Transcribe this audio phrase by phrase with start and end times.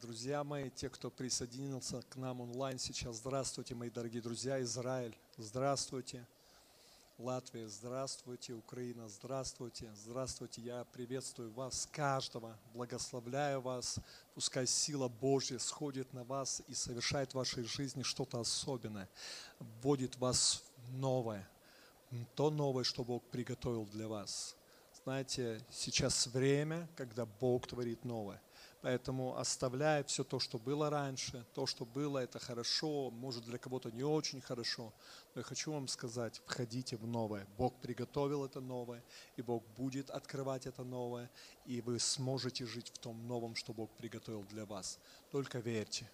[0.00, 6.26] Друзья мои, те, кто присоединился к нам онлайн сейчас, здравствуйте, мои дорогие друзья, Израиль, здравствуйте.
[7.20, 10.62] Латвия, здравствуйте, Украина, здравствуйте, здравствуйте.
[10.62, 13.98] Я приветствую вас, каждого, благословляю вас.
[14.34, 19.08] Пускай сила Божья сходит на вас и совершает в вашей жизни что-то особенное,
[19.58, 21.46] вводит вас в новое,
[22.34, 24.56] то новое, что Бог приготовил для вас.
[25.04, 28.40] Знаете, сейчас время, когда Бог творит новое.
[28.82, 33.90] Поэтому оставляй все то, что было раньше, то, что было, это хорошо, может для кого-то
[33.90, 34.92] не очень хорошо.
[35.34, 37.46] Но я хочу вам сказать, входите в новое.
[37.56, 39.02] Бог приготовил это новое,
[39.36, 41.30] и Бог будет открывать это новое,
[41.66, 44.98] и вы сможете жить в том новом, что Бог приготовил для вас.
[45.30, 46.10] Только верьте,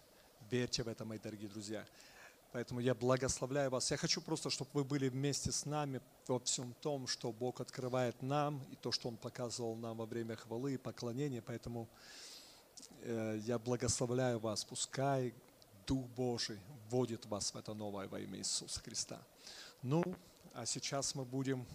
[0.50, 1.84] верьте в это, мои дорогие друзья.
[2.56, 3.90] Поэтому я благословляю вас.
[3.90, 8.22] Я хочу просто, чтобы вы были вместе с нами во всем том, что Бог открывает
[8.22, 11.42] нам, и то, что Он показывал нам во время хвалы и поклонения.
[11.42, 11.88] Поэтому
[13.02, 15.34] Э, я благословляю вас, пускай
[15.86, 16.58] Дух Божий
[16.90, 19.20] вводит вас в это новое во имя Иисуса Христа.
[19.82, 20.02] Ну,
[20.54, 21.66] а сейчас мы будем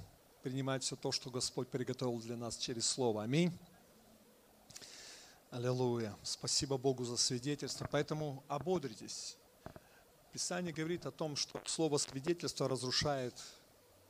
[0.43, 3.23] принимать все то, что Господь приготовил для нас через Слово.
[3.23, 3.57] Аминь.
[5.49, 6.15] Аллилуйя.
[6.23, 7.87] Спасибо Богу за свидетельство.
[7.89, 9.37] Поэтому ободритесь.
[10.31, 13.35] Писание говорит о том, что слово свидетельства разрушает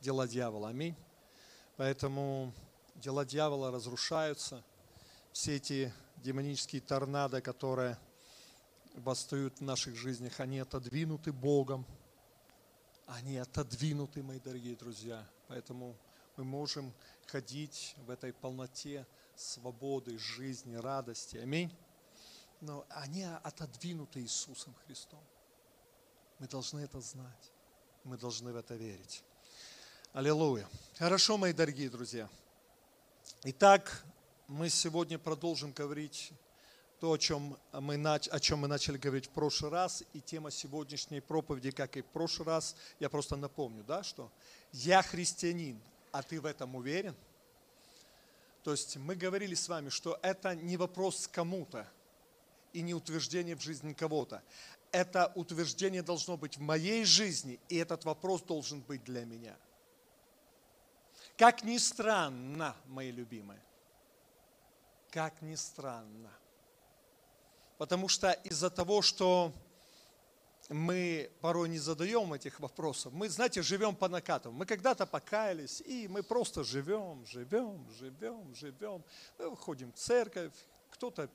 [0.00, 0.68] дела дьявола.
[0.68, 0.94] Аминь.
[1.76, 2.52] Поэтому
[2.94, 4.62] дела дьявола разрушаются.
[5.32, 7.98] Все эти демонические торнадо, которые
[8.94, 11.84] восстают в наших жизнях, они отодвинуты Богом.
[13.06, 15.26] Они отодвинуты, мои дорогие друзья.
[15.48, 15.96] Поэтому
[16.36, 16.94] мы можем
[17.26, 21.36] ходить в этой полноте свободы, жизни, радости.
[21.38, 21.74] Аминь.
[22.60, 25.20] Но они отодвинуты Иисусом Христом.
[26.42, 27.52] Мы должны это знать.
[28.02, 29.22] Мы должны в это верить.
[30.12, 30.68] Аллилуйя.
[30.98, 32.28] Хорошо, мои дорогие друзья.
[33.44, 34.04] Итак,
[34.48, 36.32] мы сегодня продолжим говорить
[36.98, 41.20] то, о чем, мы, о чем мы начали говорить в прошлый раз, и тема сегодняшней
[41.20, 44.28] проповеди, как и в прошлый раз, я просто напомню, да, что
[44.72, 45.80] я христианин,
[46.10, 47.14] а ты в этом уверен?
[48.64, 51.88] То есть мы говорили с вами, что это не вопрос кому-то
[52.72, 54.42] и не утверждение в жизни кого-то.
[54.92, 59.56] Это утверждение должно быть в моей жизни, и этот вопрос должен быть для меня.
[61.38, 63.60] Как ни странно, мои любимые,
[65.10, 66.30] как ни странно.
[67.78, 69.52] Потому что из-за того, что
[70.68, 74.54] мы порой не задаем этих вопросов, мы, знаете, живем по накатам.
[74.54, 79.04] Мы когда-то покаялись, и мы просто живем, живем, живем, живем.
[79.38, 80.52] Мы выходим в церковь,
[80.90, 81.30] кто-то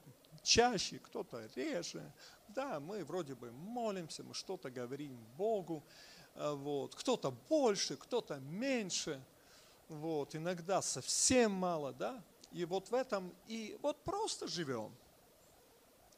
[0.47, 2.11] чаще, кто-то реже.
[2.47, 5.83] Да, мы вроде бы молимся, мы что-то говорим Богу.
[6.35, 6.95] А, вот.
[6.95, 9.21] Кто-то больше, кто-то меньше.
[9.89, 10.35] Вот.
[10.35, 12.23] Иногда совсем мало, да?
[12.53, 14.95] И вот в этом, и вот просто живем.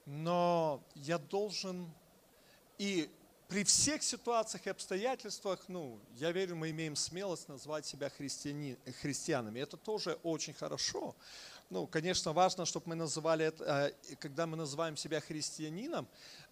[0.06, 1.91] Но я должен,
[2.78, 3.09] и
[3.47, 9.59] при всех ситуациях и обстоятельствах, ну, я верю, мы имеем смелость назвать себя христиани, христианами.
[9.59, 11.16] Это тоже очень хорошо.
[11.69, 16.07] Ну, конечно, важно, чтобы мы называли это, э, когда мы называем себя христианином,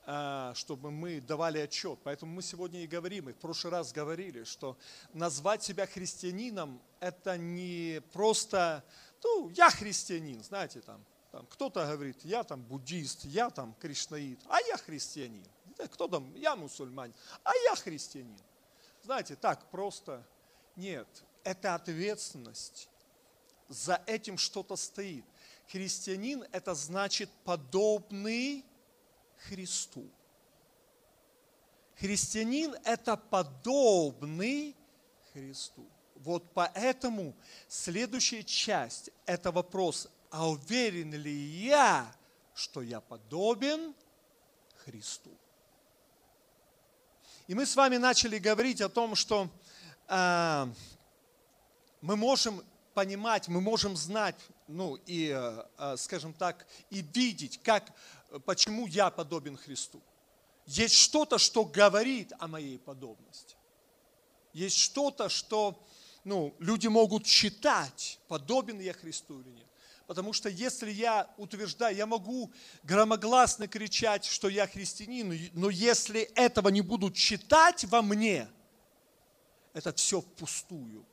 [0.05, 2.00] э, чтобы мы давали отчет.
[2.03, 4.77] Поэтому мы сегодня и говорим, и в прошлый раз говорили, что
[5.13, 8.83] назвать себя христианином– это не просто
[9.23, 14.59] ну, я христианин, знаете, там, там кто-то говорит, я там буддист, я там кришнаит, а
[14.61, 15.45] я христианин.
[15.91, 17.13] Кто там, я мусульманин,
[17.44, 18.39] а я христианин.
[19.03, 20.25] Знаете, так просто.
[20.75, 21.07] Нет,
[21.44, 22.89] это ответственность.
[23.67, 25.25] За этим что-то стоит.
[25.67, 28.63] Христианин– это значит подобный
[29.47, 30.09] Христу.
[31.95, 34.75] Христианин– это подобный
[35.33, 35.85] Христу.
[36.16, 37.35] Вот поэтому
[37.67, 42.11] следующая часть– это вопрос, а уверен ли я,
[42.53, 43.94] что я подобен
[44.85, 45.31] Христу?
[47.47, 49.50] И мы с вами начали говорить о том, что
[50.07, 50.67] э,
[52.01, 52.61] мы можем
[52.97, 54.36] понимать, мы можем знать,
[54.68, 57.94] ну и, э, скажем так, и видеть, как,
[58.44, 60.01] почему я подобен Христу.
[60.66, 63.56] Есть что-то, что говорит о моей подобности.
[64.51, 65.80] Есть что-то, что
[66.24, 69.68] ну, люди могут считать, подобен я Христу или нет.
[70.07, 72.51] Потому что если я утверждаю, я могу
[72.81, 78.48] громогласно кричать, что я христианин, но если этого не будут читать во мне,
[79.74, 81.06] это все впустую.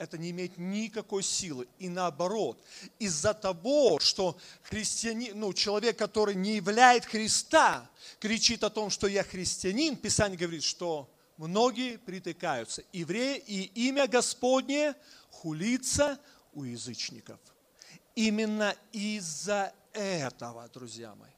[0.00, 1.68] Это не имеет никакой силы.
[1.78, 2.58] И наоборот,
[2.98, 7.86] из-за того, что христианин, ну, человек, который не являет Христа,
[8.18, 12.82] кричит о том, что я христианин, Писание говорит, что многие притыкаются.
[12.94, 14.94] Евреи и имя Господне
[15.28, 16.18] хулится
[16.54, 17.38] у язычников.
[18.14, 21.30] Именно из-за этого, друзья мои,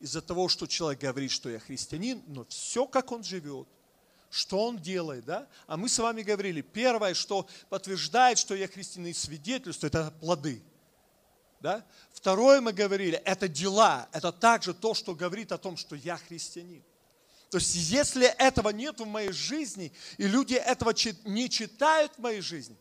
[0.00, 3.68] из-за того, что человек говорит, что я христианин, но все, как он живет,
[4.30, 5.48] что он делает, да?
[5.66, 10.62] А мы с вами говорили, первое, что подтверждает, что я христианин, свидетельство, это плоды.
[11.60, 11.84] Да?
[12.12, 16.84] Второе мы говорили, это дела, это также то, что говорит о том, что я христианин.
[17.50, 20.92] То есть, если этого нет в моей жизни, и люди этого
[21.24, 22.76] не читают в моей жизни,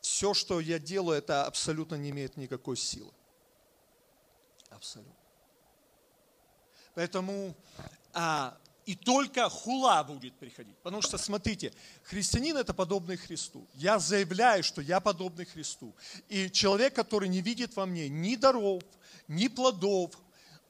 [0.00, 3.12] все, что я делаю, это абсолютно не имеет никакой силы.
[4.70, 5.12] Абсолютно.
[6.94, 7.54] Поэтому
[8.12, 8.56] а,
[8.88, 10.74] и только хула будет приходить.
[10.78, 11.74] Потому что, смотрите,
[12.04, 13.68] христианин это подобный Христу.
[13.74, 15.94] Я заявляю, что я подобный Христу.
[16.30, 18.82] И человек, который не видит во мне ни даров,
[19.28, 20.18] ни плодов,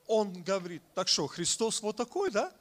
[0.08, 2.52] он говорит, так что, Христос вот такой, да?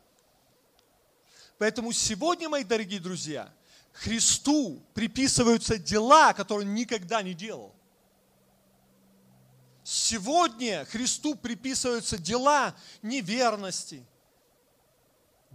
[1.58, 3.52] Поэтому сегодня, мои дорогие друзья,
[3.94, 7.74] Христу приписываются дела, которые он никогда не делал.
[9.84, 14.06] Сегодня Христу приписываются дела неверности,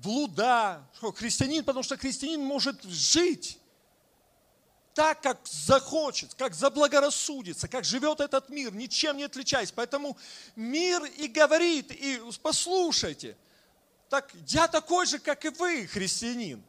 [0.02, 0.87] блуда.
[1.16, 3.58] Христианин, потому что христианин может жить
[4.94, 9.72] так, как захочет, как заблагорассудится, как живет этот мир, ничем не отличаясь.
[9.72, 10.16] Поэтому
[10.54, 13.37] мир и говорит, и послушайте,
[14.08, 16.62] так я такой же, как и вы, христианин.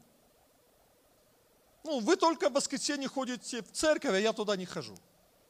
[1.84, 4.96] Ну, вы только в воскресенье ходите в церковь, а я туда не хожу.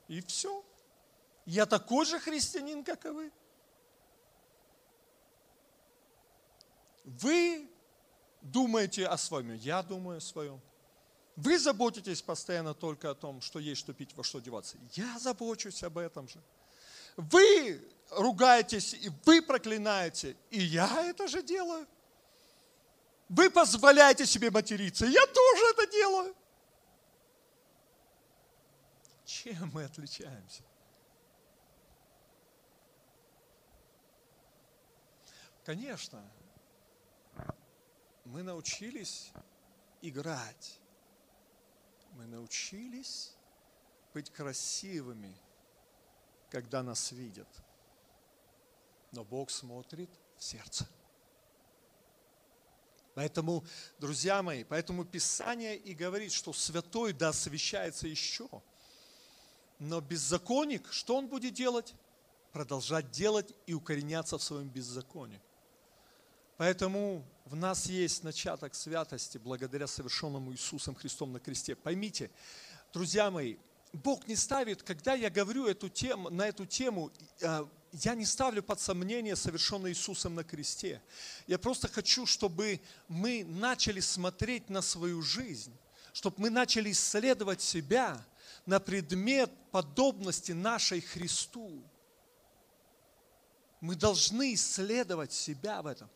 [0.08, 0.66] И все.
[1.46, 3.32] Я такой же христианин, как и вы.
[7.04, 7.70] Вы
[8.44, 10.62] думаете о своем, я думаю о своем.
[11.36, 14.78] Вы заботитесь постоянно только о том, что есть, что пить, во что деваться.
[14.92, 16.40] Я забочусь об этом же.
[17.18, 17.82] Вы
[18.12, 21.88] ругаетесь, и вы проклинаете, и я это же делаю.
[23.30, 26.36] Вы позволяете себе материться, я тоже это делаю.
[29.26, 30.62] Чем мы отличаемся?
[35.66, 36.22] Конечно,
[38.26, 39.32] мы научились
[40.02, 40.80] играть.
[42.14, 43.34] Мы научились
[44.14, 45.36] быть красивыми,
[46.50, 47.48] когда нас видят.
[49.12, 50.88] Но Бог смотрит в сердце.
[53.16, 53.64] Поэтому,
[54.00, 58.50] друзья мои, поэтому Писание и говорит, что святой да освящается еще.
[59.80, 61.94] Но беззаконник, что он будет делать?
[62.52, 65.42] Продолжать делать и укореняться в своем беззаконии.
[66.58, 71.76] Поэтому в нас есть начаток святости благодаря совершенному Иисусом Христом на кресте.
[71.76, 72.30] Поймите,
[72.94, 73.58] друзья мои,
[73.92, 77.12] Бог не ставит, когда я говорю эту тему, на эту тему,
[77.42, 81.02] э, я не ставлю под сомнение совершенное Иисусом на кресте.
[81.46, 85.76] Я просто хочу, чтобы мы начали смотреть на свою жизнь,
[86.12, 88.24] чтобы мы начали исследовать себя
[88.66, 91.84] на предмет подобности нашей Христу.
[93.80, 96.10] Мы должны исследовать себя в этом.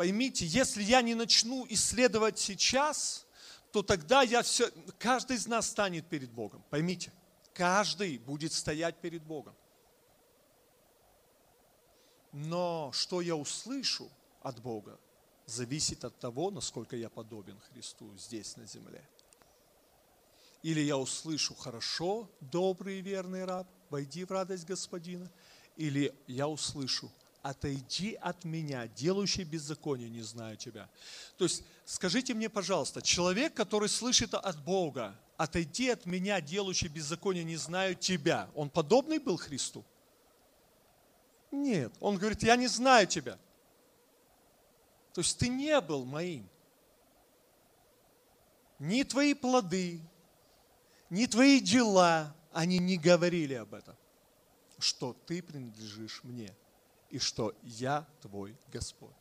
[0.00, 3.26] Поймите, если я не начну исследовать сейчас,
[3.70, 6.64] то тогда я все, каждый из нас станет перед Богом.
[6.70, 7.12] Поймите,
[7.52, 9.54] каждый будет стоять перед Богом.
[12.32, 14.10] Но что я услышу
[14.40, 14.98] от Бога,
[15.44, 19.06] зависит от того, насколько я подобен Христу здесь на земле.
[20.62, 25.30] Или я услышу, хорошо, добрый и верный раб, войди в радость Господина.
[25.76, 30.88] Или я услышу, отойди от меня, делающий беззаконие, не знаю тебя.
[31.36, 37.44] То есть, скажите мне, пожалуйста, человек, который слышит от Бога, отойди от меня, делающий беззаконие,
[37.44, 39.84] не знаю тебя, он подобный был Христу?
[41.50, 43.38] Нет, он говорит, я не знаю тебя.
[45.14, 46.48] То есть ты не был моим.
[48.78, 50.00] Ни твои плоды,
[51.10, 53.96] ни твои дела, они не говорили об этом,
[54.78, 56.54] что ты принадлежишь мне
[57.10, 59.14] и что я твой Господь.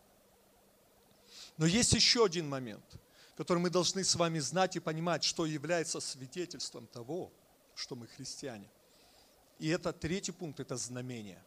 [1.58, 2.84] Но есть еще один момент,
[3.36, 7.32] который мы должны с вами знать и понимать, что является свидетельством того,
[7.76, 8.70] что мы христиане.
[9.60, 11.44] И это третий пункт, это знамение.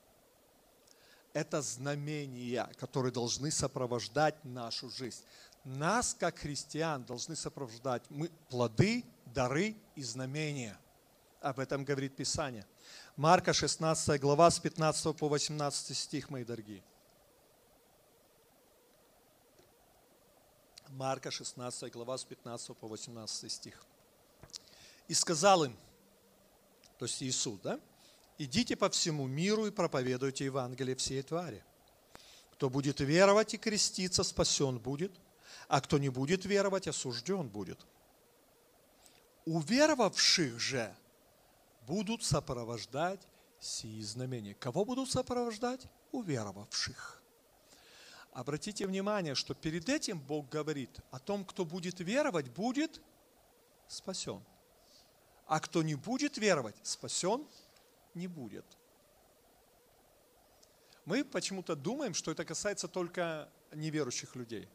[1.32, 5.22] Это знамения, которые должны сопровождать нашу жизнь.
[5.64, 10.78] Нас, как христиан, должны сопровождать мы, плоды, дары и знамения.
[11.40, 12.66] Об этом говорит Писание.
[13.17, 16.83] Марка 16 глава с 15 по 18 стих, мои дорогие.
[20.89, 23.85] Марка 16 глава с 15 по 18 стих.
[25.09, 25.77] И сказал им,
[26.99, 27.81] то есть Иисус, да?
[28.39, 31.65] Идите по всему миру и проповедуйте Евангелие всей твари.
[32.53, 35.12] Кто будет веровать и креститься, спасен будет,
[35.69, 37.81] а кто не будет веровать, осужден будет.
[39.45, 40.95] Уверовавших же
[41.87, 43.27] будут сопровождать
[43.61, 44.55] сии знамения.
[44.55, 45.87] Кого будут сопровождать?
[46.11, 47.23] Уверовавших.
[48.33, 53.01] Обратите внимание, что перед этим Бог говорит о том, кто будет веровать, будет
[53.87, 54.43] спасен.
[55.47, 57.47] А кто не будет веровать, спасен
[58.15, 58.65] не будет.
[61.05, 64.69] Мы почему-то думаем, что это касается только неверующих людей.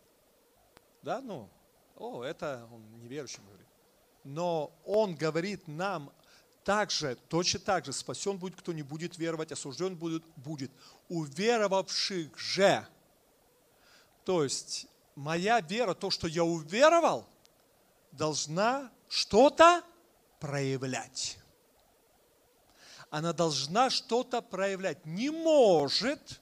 [1.01, 1.49] Да, ну,
[1.95, 3.67] о, это он неверующим говорит.
[4.23, 6.11] Но он говорит нам
[6.67, 10.69] также, точно так же, спасен будет, кто не будет веровать, осужден будет, будет.
[11.07, 12.85] Уверовавших же.
[14.25, 17.25] То есть, моя вера, то, что я уверовал,
[18.11, 19.81] должна что-то
[20.41, 21.39] проявлять.
[23.11, 25.05] Она должна что-то проявлять.
[25.05, 26.41] Не может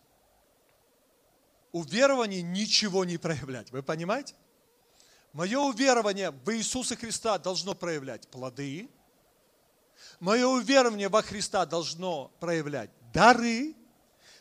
[1.72, 3.70] уверование ничего не проявлять.
[3.70, 4.34] Вы понимаете?
[5.34, 8.90] Мое уверование в Иисуса Христа должно проявлять плоды.
[10.26, 13.76] Мое уверование во Христа должно проявлять дары.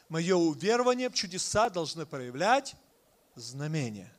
[0.08, 2.74] Мое уверование в чудеса должны проявлять
[3.34, 4.10] знамения.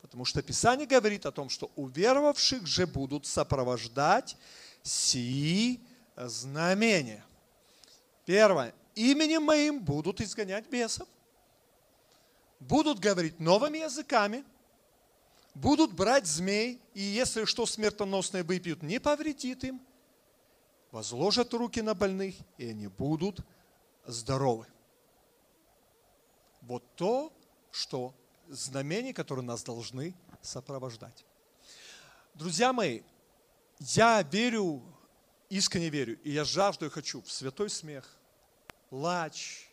[0.00, 4.36] Потому что Писание говорит о том, что уверовавших же будут сопровождать
[4.84, 5.80] сии
[6.14, 7.24] знамения.
[8.24, 8.72] Первое.
[8.94, 11.08] Именем моим будут изгонять бесов.
[12.60, 14.44] Будут говорить новыми языками.
[15.52, 16.80] Будут брать змей.
[16.94, 19.80] И если что смертоносное выпьют, не повредит им.
[20.90, 23.40] Возложат руки на больных, и они будут
[24.06, 24.66] здоровы.
[26.62, 27.32] Вот то,
[27.70, 28.14] что
[28.48, 31.24] знамения, которые нас должны сопровождать.
[32.34, 33.02] Друзья мои,
[33.80, 34.82] я верю,
[35.50, 38.18] искренне верю, и я жажду и хочу в святой смех,
[38.88, 39.68] плач,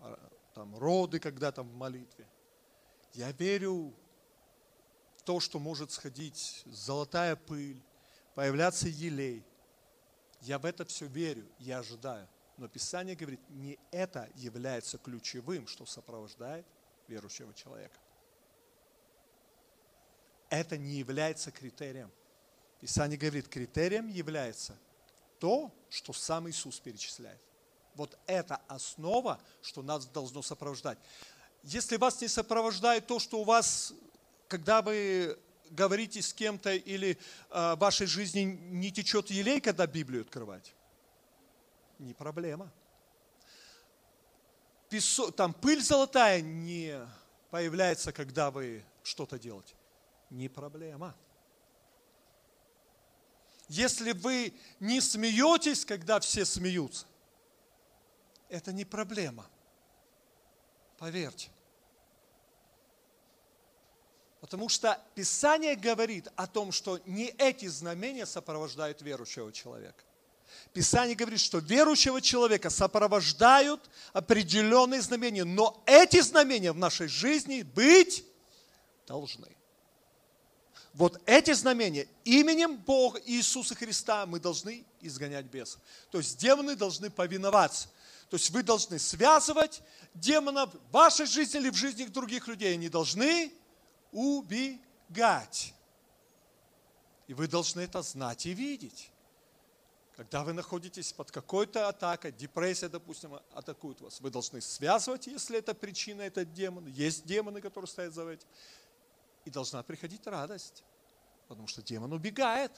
[0.00, 0.18] а,
[0.54, 2.28] там, роды когда-то в молитве.
[3.14, 3.94] Я верю
[5.16, 7.82] в то, что может сходить золотая пыль,
[8.34, 9.44] появляться елей.
[10.44, 12.28] Я в это все верю, я ожидаю.
[12.58, 16.66] Но Писание говорит, не это является ключевым, что сопровождает
[17.08, 17.98] верующего человека.
[20.50, 22.12] Это не является критерием.
[22.78, 24.76] Писание говорит, критерием является
[25.38, 27.40] то, что сам Иисус перечисляет.
[27.94, 30.98] Вот это основа, что нас должно сопровождать.
[31.62, 33.94] Если вас не сопровождает то, что у вас,
[34.48, 35.38] когда вы
[35.74, 37.18] говорите с кем-то или
[37.50, 40.74] э, в вашей жизни не течет елей, когда Библию открывать,
[41.98, 42.72] не проблема.
[44.88, 46.98] Песо, там пыль золотая не
[47.50, 49.74] появляется, когда вы что-то делаете.
[50.30, 51.14] Не проблема.
[53.68, 57.06] Если вы не смеетесь, когда все смеются,
[58.48, 59.46] это не проблема.
[60.98, 61.50] Поверьте.
[64.44, 70.04] Потому что Писание говорит о том, что не эти знамения сопровождают верующего человека.
[70.74, 78.22] Писание говорит, что верующего человека сопровождают определенные знамения, но эти знамения в нашей жизни быть
[79.06, 79.48] должны.
[80.92, 85.80] Вот эти знамения именем Бога Иисуса Христа мы должны изгонять бесов.
[86.10, 87.88] То есть демоны должны повиноваться.
[88.28, 89.80] То есть вы должны связывать
[90.12, 92.74] демонов в вашей жизни или в жизни других людей.
[92.74, 93.50] Они должны
[94.14, 95.74] убегать.
[97.26, 99.10] И вы должны это знать и видеть.
[100.16, 105.74] Когда вы находитесь под какой-то атакой, депрессия, допустим, атакует вас, вы должны связывать, если это
[105.74, 106.86] причина, это демон.
[106.86, 108.46] Есть демоны, которые стоят за этим.
[109.44, 110.84] И должна приходить радость,
[111.48, 112.70] потому что демон убегает.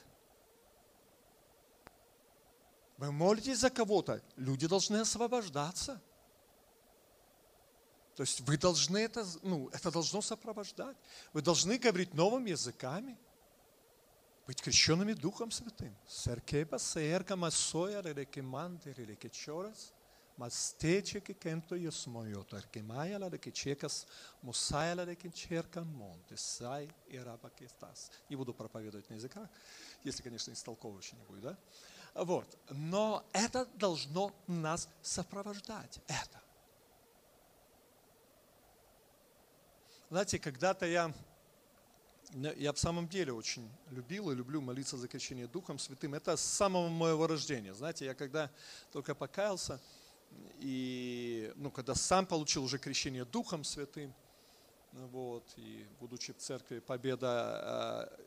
[2.97, 6.01] Вы молитесь за кого-то, люди должны освобождаться.
[8.17, 10.97] То есть вы должны это, ну, это должно сопровождать.
[11.33, 13.15] Вы должны говорить новыми языками,
[14.47, 15.95] быть крещенными Духом Святым.
[16.07, 19.93] Серкеба сеерка масоя рекеманте рекечорас,
[20.35, 24.07] мастече кенто йосмойо, таркемая ла рекечекас,
[24.41, 28.09] мусая рекечерка монте, сай и рабакестас.
[28.29, 29.47] Не буду проповедовать на языках,
[30.03, 31.57] если, конечно, истолковывающий не будет, да?
[32.15, 32.57] Вот.
[32.71, 35.99] Но это должно нас сопровождать.
[36.07, 36.46] Это.
[40.09, 41.13] Знаете, когда-то я,
[42.55, 46.13] я в самом деле очень любил и люблю молиться за крещение Духом Святым.
[46.13, 47.73] Это с самого моего рождения.
[47.73, 48.49] Знаете, я когда
[48.93, 49.81] только покаялся,
[50.59, 54.13] и ну, когда сам получил уже крещение Духом Святым,
[54.93, 58.19] вот, и будучи в церкви Победа, а,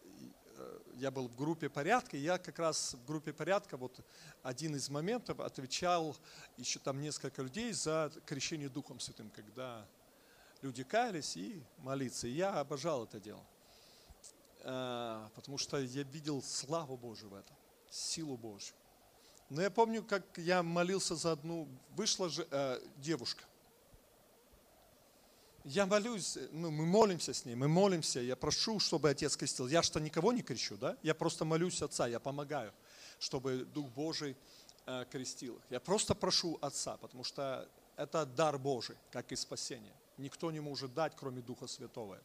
[0.97, 4.05] я был в группе порядка, я как раз в группе порядка, вот
[4.43, 6.15] один из моментов отвечал
[6.59, 9.87] еще там несколько людей за крещение Духом Святым, когда
[10.63, 12.27] Люди каялись и молиться.
[12.27, 13.45] И я обожал это дело.
[14.63, 17.57] Э, потому что я видел славу Божию в этом,
[17.89, 18.75] силу Божью.
[19.49, 23.45] Но я помню, как я молился за одну, вышла же э, девушка.
[25.65, 29.67] Я молюсь, ну, мы молимся с ней, мы молимся, я прошу, чтобы Отец крестил.
[29.67, 30.97] Я что никого не крещу, да?
[31.03, 32.73] Я просто молюсь Отца, я помогаю,
[33.19, 34.37] чтобы Дух Божий
[34.87, 35.63] э, крестил их.
[35.71, 39.95] Я просто прошу Отца, потому что это дар Божий, как и спасение.
[40.17, 42.21] Никто не может дать, кроме Духа Святого.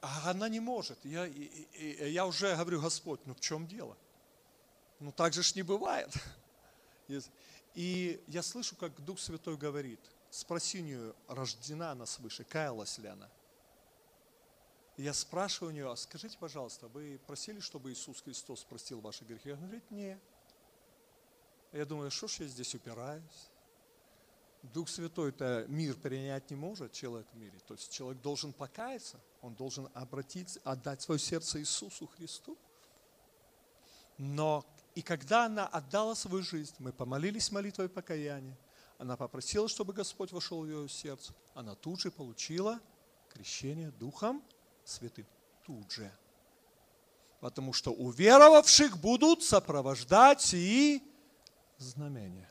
[0.00, 0.98] А она не может.
[1.04, 3.96] Я, я уже говорю, Господь, ну в чем дело?
[4.98, 6.12] Ну так же ж не бывает.
[7.74, 13.08] И я слышу, как Дух Святой говорит, спроси у нее, рождена она свыше, каялась ли
[13.08, 13.28] она.
[14.96, 19.50] Я спрашиваю у нее, «А скажите, пожалуйста, вы просили, чтобы Иисус Христос простил ваши грехи?
[19.50, 20.20] Она говорит, нет.
[21.72, 23.49] Я думаю, что ж я здесь упираюсь?
[24.62, 27.58] Дух Святой-то мир принять не может, человек в мире.
[27.66, 32.58] То есть человек должен покаяться, он должен обратиться, отдать свое сердце Иисусу Христу.
[34.18, 38.56] Но и когда она отдала свою жизнь, мы помолились молитвой покаяния,
[38.98, 42.80] она попросила, чтобы Господь вошел в ее сердце, она тут же получила
[43.30, 44.42] крещение Духом
[44.84, 45.26] Святым.
[45.64, 46.12] Тут же.
[47.40, 51.02] Потому что у веровавших будут сопровождать и
[51.78, 52.50] знамения.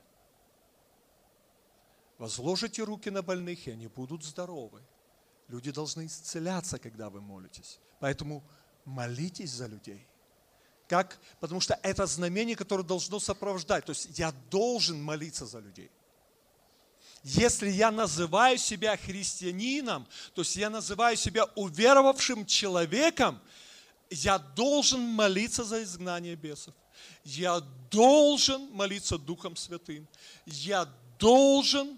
[2.20, 4.82] Возложите руки на больных, и они будут здоровы.
[5.48, 7.80] Люди должны исцеляться, когда вы молитесь.
[8.00, 8.44] Поэтому
[8.86, 10.06] молитесь за людей.
[10.90, 11.18] Как?
[11.40, 13.86] Потому что это знамение, которое должно сопровождать.
[13.86, 15.90] То есть я должен молиться за людей.
[17.24, 23.40] Если я называю себя христианином, то есть я называю себя уверовавшим человеком,
[24.10, 26.74] я должен молиться за изгнание бесов.
[27.24, 30.06] Я должен молиться Духом Святым.
[30.46, 30.86] Я
[31.18, 31.98] должен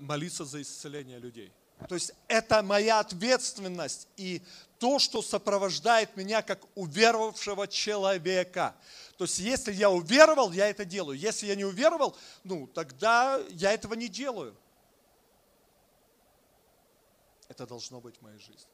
[0.00, 1.52] молиться за исцеление людей.
[1.88, 4.42] То есть это моя ответственность и
[4.78, 8.74] то, что сопровождает меня как уверовавшего человека.
[9.16, 11.18] То есть если я уверовал, я это делаю.
[11.18, 14.56] Если я не уверовал, ну тогда я этого не делаю.
[17.48, 18.70] Это должно быть в моей жизни.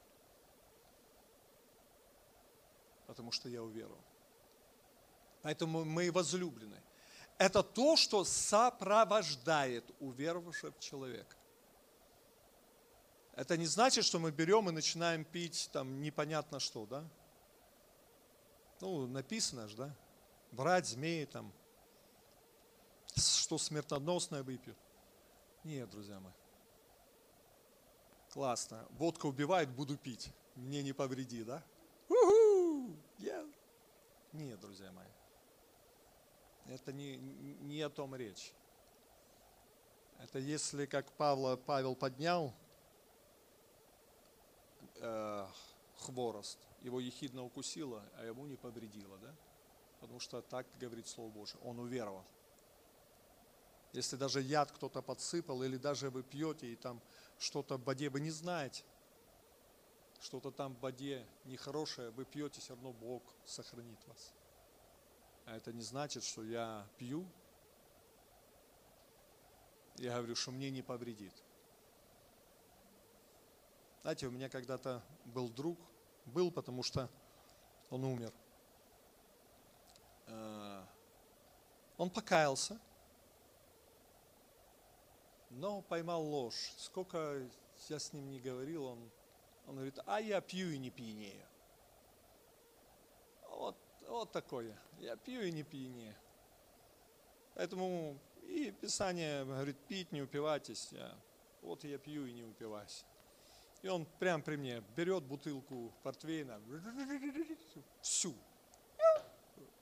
[3.07, 4.05] Потому что я уверовал.
[5.43, 6.81] Поэтому мы возлюблены
[7.39, 11.37] это то, что сопровождает уверовавшего человека.
[13.35, 17.05] Это не значит, что мы берем и начинаем пить там непонятно что, да?
[18.81, 19.95] Ну, написано же, да?
[20.53, 21.53] Брать змеи там,
[23.15, 24.79] что смертоносное выпьют.
[25.65, 26.33] Нет, друзья мои.
[28.33, 28.87] Классно.
[28.91, 30.31] Водка убивает, буду пить.
[30.55, 31.63] Мне не повреди, да?
[32.09, 32.97] У-ху!
[33.19, 33.53] Yeah.
[34.33, 35.07] Нет, друзья мои.
[36.69, 38.53] Это не, не о том речь.
[40.19, 42.55] Это если, как Павла, Павел поднял
[44.97, 45.47] э,
[45.99, 49.35] хворост, его ехидно укусило, а ему не повредило, да?
[50.01, 51.61] Потому что так говорит Слово Божие.
[51.63, 52.25] Он уверовал.
[53.93, 57.01] Если даже яд кто-то подсыпал, или даже вы пьете, и там
[57.39, 58.85] что-то в воде, вы не знаете,
[60.21, 64.33] что-то там в воде нехорошее, вы пьете, все равно Бог сохранит вас.
[65.47, 67.25] А это не значит, что я пью.
[69.97, 71.33] Я говорю, что мне не повредит.
[74.03, 75.79] Знаете, у меня когда-то был друг,
[76.27, 77.09] был, потому что
[77.91, 78.33] он умер.
[80.27, 80.85] Э,
[81.97, 82.79] он покаялся,
[85.51, 86.73] но поймал ложь.
[86.77, 87.49] Сколько
[87.89, 89.11] я с ним не говорил, он,
[89.67, 91.47] он говорит, а я пью и не пьянею.
[94.09, 94.79] Вот такое.
[94.99, 96.17] Я пью и не пьянее.
[97.55, 100.89] Поэтому и Писание говорит, пить не упивайтесь.
[100.93, 101.15] Я,
[101.63, 103.05] вот я пью и не упиваюсь.
[103.83, 106.61] И он прям при мне берет бутылку портвейна,
[108.01, 108.35] всю.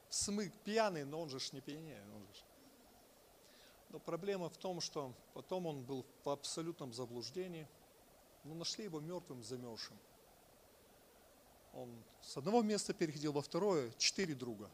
[0.08, 2.02] Смык пьяный, но он же ж не пьянее.
[2.14, 2.44] Он же ж.
[3.90, 7.68] Но проблема в том, что потом он был в абсолютном заблуждении.
[8.44, 9.98] Но нашли его мертвым, замерзшим.
[11.74, 11.90] Он
[12.22, 14.70] с одного места переходил во второе, четыре друга.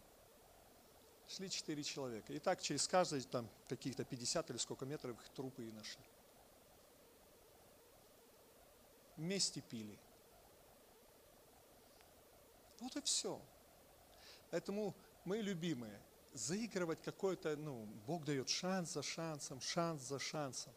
[1.29, 2.33] Шли четыре человека.
[2.33, 6.03] И так через каждый там каких-то 50 или сколько метров их трупы и нашли.
[9.17, 9.99] Вместе пили.
[12.81, 13.41] Вот и все.
[14.51, 16.01] Поэтому мы любимые,
[16.33, 20.73] заигрывать какой-то, ну, Бог дает шанс за шансом, шанс за шансом.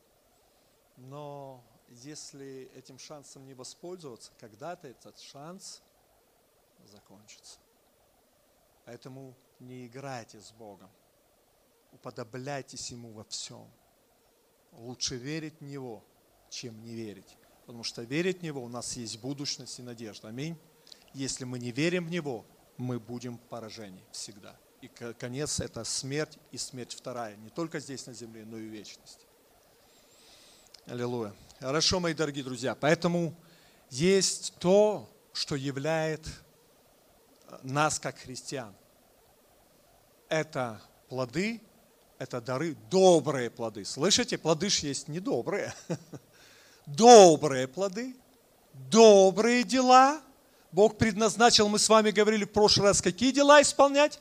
[0.98, 5.82] Но если этим шансом не воспользоваться, когда-то этот шанс–
[6.88, 7.60] закончится.
[8.86, 10.90] Поэтому не играйте с Богом.
[11.92, 13.68] Уподобляйтесь Ему во всем.
[14.72, 16.04] Лучше верить в Него,
[16.50, 17.38] чем не верить.
[17.62, 20.30] Потому что верить в Него у нас есть будущность и надежда.
[20.30, 20.58] Аминь.
[21.14, 22.46] Если мы не верим в Него,
[22.78, 24.58] мы будем поражены всегда.
[24.82, 27.38] И конец– это смерть и смерть вторая.
[27.38, 29.26] Не только здесь на земле, но и в вечности.
[30.86, 31.34] Аллилуйя.
[31.60, 32.76] Хорошо, мои дорогие друзья.
[32.76, 33.34] Поэтому
[33.90, 36.28] есть то, что являет
[37.64, 38.74] нас как христиан.
[40.30, 41.62] Это плоды,
[42.18, 43.86] это дары, добрые плоды.
[43.86, 45.74] Слышите, плоды ж есть недобрые.
[46.86, 48.14] Добрые плоды,
[48.74, 50.20] добрые дела.
[50.74, 54.20] Бог предназначил, мы с вами говорили в прошлый раз, какие дела исполнять?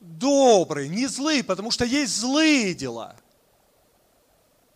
[0.00, 3.16] Добрые, не злые, потому что есть злые дела.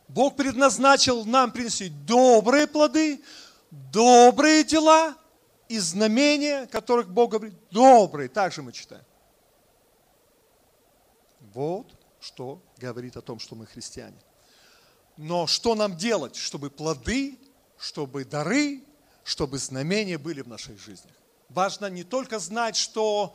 [0.09, 3.23] Бог предназначил нам принести добрые плоды,
[3.71, 5.15] добрые дела
[5.69, 9.05] и знамения, которых Бог говорит, добрые, также мы читаем.
[11.53, 14.19] Вот что говорит о том, что мы христиане.
[15.17, 17.39] Но что нам делать, чтобы плоды,
[17.77, 18.83] чтобы дары,
[19.25, 21.15] чтобы знамения были в наших жизнях?
[21.49, 23.35] Важно не только знать, что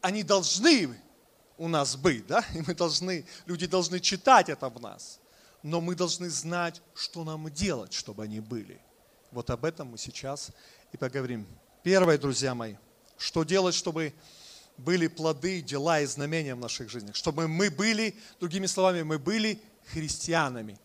[0.00, 0.96] они должны
[1.58, 5.20] у нас быть, да, и мы должны, люди должны читать это в нас,
[5.62, 8.80] но мы должны знать, что нам делать, чтобы они были.
[9.32, 10.50] Вот об этом мы сейчас
[10.92, 11.46] и поговорим.
[11.86, 12.74] Первое, друзья мои,
[13.16, 14.12] что делать, чтобы
[14.76, 19.60] были плоды, дела и знамения в наших жизнях, чтобы мы были, другими словами, мы были
[19.92, 20.80] христианами.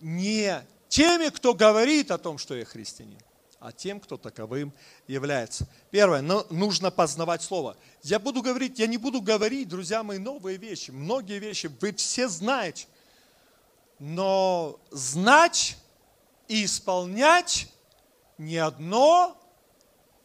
[0.00, 3.20] Не теми, кто говорит о том, что я христианин,
[3.60, 4.72] а тем, кто таковым
[5.06, 5.68] является.
[5.90, 7.76] Первое, нужно познавать Слово.
[8.02, 10.90] Я буду говорить, я не буду говорить, друзья мои, новые вещи.
[10.90, 12.86] Многие вещи вы все знаете.
[13.98, 15.76] Но знать
[16.46, 17.70] и исполнять
[18.38, 19.37] не одно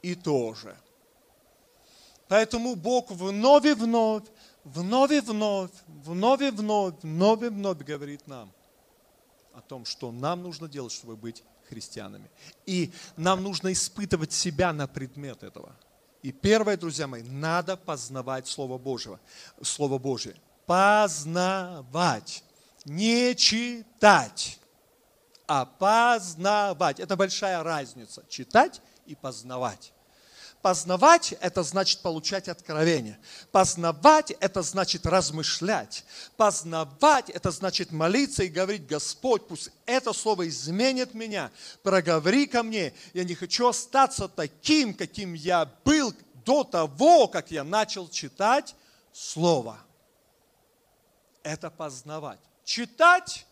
[0.03, 0.77] и то же.
[2.27, 4.23] Поэтому Бог вновь и вновь,
[4.63, 8.51] вновь и вновь, вновь и вновь, вновь и вновь говорит нам
[9.53, 12.29] о том, что нам нужно делать, чтобы быть христианами.
[12.65, 15.75] И нам нужно испытывать себя на предмет этого.
[16.21, 19.19] И первое, друзья мои, надо познавать Слово Божье.
[19.61, 20.35] Слово Божье.
[20.65, 22.43] Познавать.
[22.85, 24.59] Не читать,
[25.47, 26.99] а познавать.
[26.99, 28.25] Это большая разница.
[28.29, 29.93] Читать и познавать.
[30.63, 33.19] Познавать– это значит получать откровение.
[33.51, 36.05] Познавать– это значит размышлять.
[36.37, 41.51] Познавать– это значит молиться и говорить, Господь, пусть это слово изменит меня.
[41.83, 42.93] Проговори ко мне.
[43.13, 46.13] Я не хочу остаться таким, каким я был
[46.45, 48.73] до того, как я начал читать
[49.11, 49.77] слово.
[51.43, 52.39] Это познавать.
[52.63, 53.45] Читать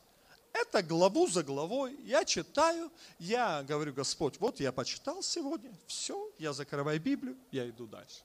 [0.54, 1.98] это главу за главой.
[2.04, 7.88] Я читаю, я говорю, Господь, вот я почитал сегодня, все, я закрываю Библию, я иду
[7.88, 8.22] дальше.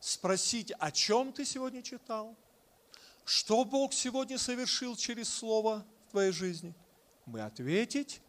[0.00, 2.36] Спросить, о чем ты сегодня читал?
[3.24, 6.74] Что Бог сегодня совершил через Слово в твоей жизни?
[7.24, 8.20] Мы ответить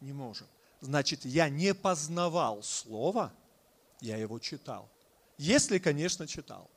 [0.00, 0.48] не можем.
[0.80, 3.32] Значит, я не познавал Слово,
[4.00, 4.88] я его читал.
[5.38, 6.68] Если, конечно, читал.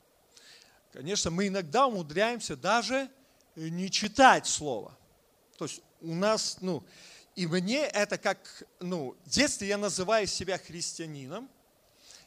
[0.93, 3.09] Конечно, мы иногда умудряемся даже
[3.55, 4.97] не читать Слово.
[5.57, 6.83] То есть у нас, ну,
[7.35, 11.49] и мне это как, ну, в детстве я называю себя христианином.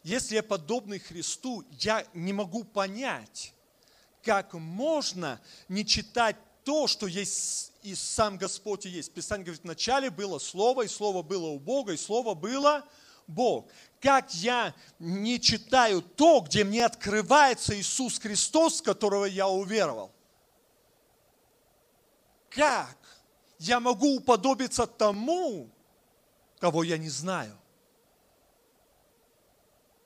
[0.03, 3.53] Если я подобный Христу, я не могу понять,
[4.23, 9.13] как можно не читать то, что есть и сам Господь и есть.
[9.13, 12.85] Писание говорит, вначале было Слово, и Слово было у Бога, и Слово было
[13.27, 13.71] Бог.
[14.01, 20.13] Как я не читаю то, где мне открывается Иисус Христос, которого я уверовал?
[22.51, 22.97] Как
[23.59, 25.69] я могу уподобиться тому,
[26.59, 27.57] кого я не знаю?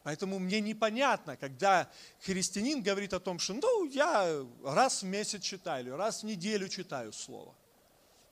[0.03, 1.89] Поэтому мне непонятно, когда
[2.21, 6.69] христианин говорит о том, что ну, я раз в месяц читаю, или раз в неделю
[6.69, 7.55] читаю Слово.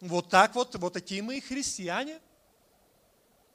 [0.00, 2.20] Вот так вот, вот такие мы и христиане.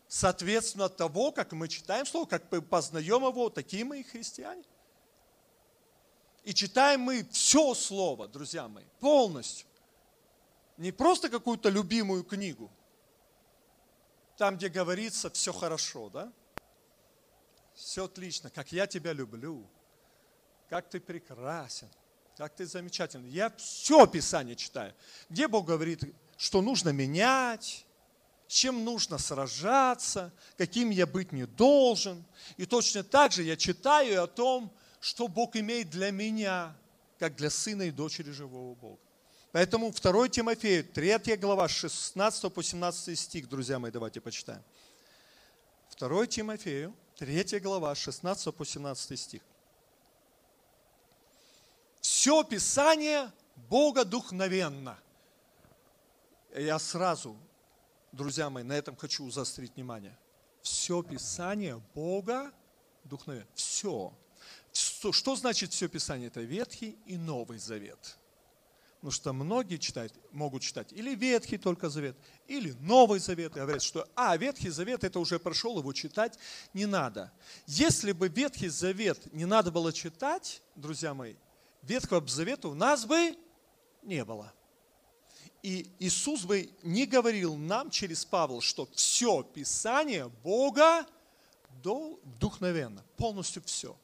[0.07, 4.63] Соответственно, того, как мы читаем Слово, как мы познаем его, такие мы и христиане.
[6.43, 9.67] И читаем мы все Слово, друзья мои, полностью.
[10.77, 12.69] Не просто какую-то любимую книгу,
[14.37, 16.31] там, где говорится, все хорошо, да?
[17.73, 19.65] Все отлично, как я тебя люблю,
[20.69, 21.89] как ты прекрасен,
[22.37, 23.29] как ты замечательный.
[23.29, 24.93] Я все Писание читаю,
[25.29, 26.03] где Бог говорит,
[26.37, 27.85] что нужно менять,
[28.47, 32.23] с чем нужно сражаться, каким я быть не должен.
[32.57, 36.75] И точно так же я читаю о том, что Бог имеет для меня,
[37.19, 39.04] как для сына и дочери живого Бога.
[39.55, 44.61] Поэтому 2 Тимофею, 3 глава, 16 по 17 стих, друзья мои, давайте почитаем.
[45.97, 49.41] 2 Тимофею, 3 глава, 16 по 17 стих.
[52.01, 53.31] Все Писание
[53.69, 54.99] Бога духновенно.
[56.53, 57.37] Я сразу
[58.11, 60.17] друзья мои, на этом хочу заострить внимание.
[60.63, 62.51] Все Писание Бога
[63.05, 63.47] вдохновенно.
[63.55, 64.11] Все.
[64.73, 66.27] Что значит все Писание?
[66.27, 68.17] Это Ветхий и Новый Завет.
[69.05, 73.55] Потому что многие читают, могут читать или Ветхий только Завет, или Новый Завет.
[73.55, 76.39] И говорят, что а, Ветхий Завет это уже прошел, его читать
[76.73, 77.31] не надо.
[77.67, 81.35] Если бы Ветхий Завет не надо было читать, друзья мои,
[81.83, 83.37] Ветхого Завета у нас бы
[84.01, 84.51] не было.
[85.61, 91.05] И Иисус бы не говорил нам через Павла, что все Писание Бога
[91.83, 93.95] вдохновенно, полностью все.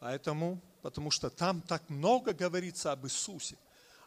[0.00, 3.56] Поэтому потому что там так много говорится об Иисусе,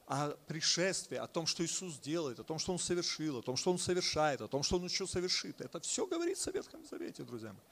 [0.05, 3.71] о пришествии, о том, что Иисус делает, о том, что Он совершил, о том, что
[3.71, 5.59] Он совершает, о том, что Он еще совершит.
[5.59, 7.63] Это все говорится в Ветхом Завете, друзья мои.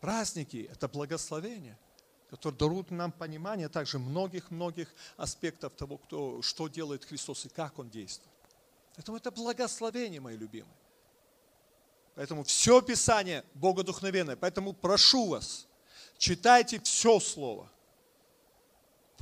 [0.00, 1.76] Праздники– это благословение,
[2.30, 7.90] которые даруют нам понимание также многих-многих аспектов того, кто, что делает Христос и как Он
[7.90, 8.30] действует.
[8.94, 10.76] Поэтому это благословение, мои любимые.
[12.14, 14.36] Поэтому все Писание богодухновенное.
[14.36, 15.66] Поэтому прошу вас,
[16.18, 17.68] читайте все Слово–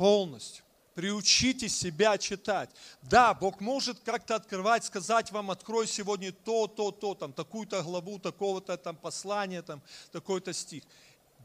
[0.00, 0.64] полностью.
[0.94, 2.70] Приучите себя читать.
[3.02, 8.18] Да, Бог может как-то открывать, сказать вам, открой сегодня то, то, то, там, такую-то главу,
[8.18, 10.84] такого-то там послания, там, такой-то стих.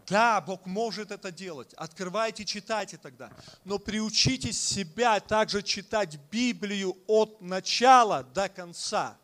[0.07, 1.73] Да, Бог может это делать.
[1.73, 3.29] Открывайте, читайте тогда.
[3.65, 9.17] Но приучите себя также читать Библию от начала до конца.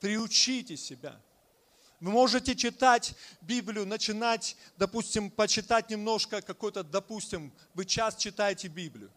[0.00, 1.20] Приучите себя.
[2.00, 9.12] Вы можете читать Библию, начинать, допустим, почитать немножко какой-то, допустим, вы час читаете Библию.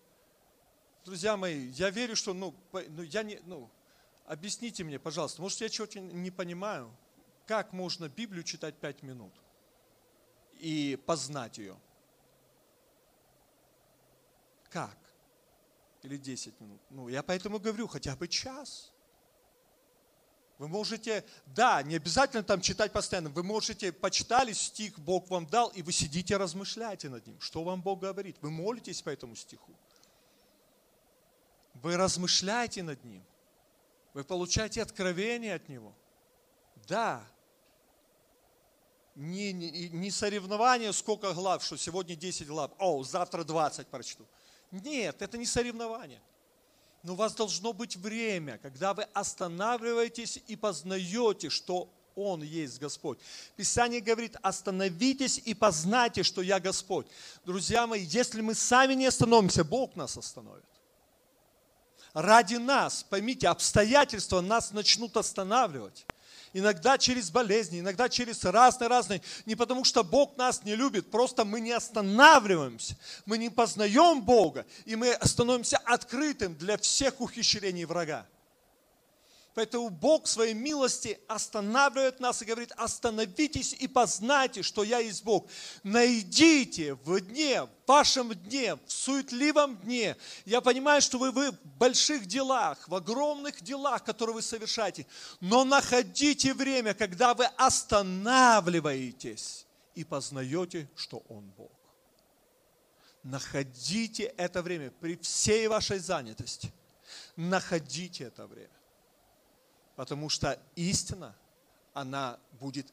[1.06, 2.54] Друзья мои, я верю, что, ну,
[2.90, 3.70] ну я не, ну,
[4.26, 6.94] объясните мне, пожалуйста, может, я чего-то не понимаю,
[7.46, 9.34] как можно Библию читать пять минут
[10.60, 11.78] и познать ее?
[14.70, 14.98] Как?
[16.04, 16.82] Или 10 минут?
[16.90, 18.93] Ну, я поэтому говорю, хотя бы час.
[20.60, 25.70] Вы можете, да, не обязательно там читать постоянно, вы можете, почитали стих, Бог вам дал,
[25.70, 27.40] и вы сидите, размышляете над ним.
[27.42, 28.38] Что вам Бог говорит?
[28.42, 29.74] Вы молитесь по этому стиху.
[31.74, 33.24] Вы размышляете над ним.
[34.14, 35.94] Вы получаете откровение от него.
[36.88, 37.26] Да.
[39.16, 44.26] Не, не, не соревнование, сколько глав, что сегодня 10 глав, о, завтра 20 прочту.
[44.72, 46.22] Нет, это не соревнование.
[47.04, 53.20] Но у вас должно быть время, когда вы останавливаетесь и познаете, что Он есть Господь.
[53.58, 57.06] Писание говорит, остановитесь и познайте, что я Господь.
[57.46, 60.64] Друзья мои, если мы сами не остановимся, Бог нас остановит.
[62.14, 66.06] Ради нас, поймите, обстоятельства нас начнут останавливать
[66.54, 69.22] иногда через болезни, иногда через разные-разные.
[69.46, 74.66] Не потому что Бог нас не любит, просто мы не останавливаемся, мы не познаем Бога,
[74.86, 78.26] и мы становимся открытым для всех ухищрений врага.
[79.54, 85.24] Поэтому Бог в своей милости останавливает нас и говорит, остановитесь и познайте, что я есть
[85.24, 85.48] Бог.
[85.84, 90.18] Найдите в дне, в вашем дне, в суетливом дне.
[90.46, 95.06] Я понимаю, что вы, вы в больших делах, в огромных делах, которые вы совершаете.
[95.40, 101.70] Но находите время, когда вы останавливаетесь и познаете, что Он Бог.
[103.22, 106.74] Находите это время при всей вашей занятости.
[107.36, 108.70] Находите это время.
[109.96, 111.36] Потому что истина,
[111.94, 112.88] она будет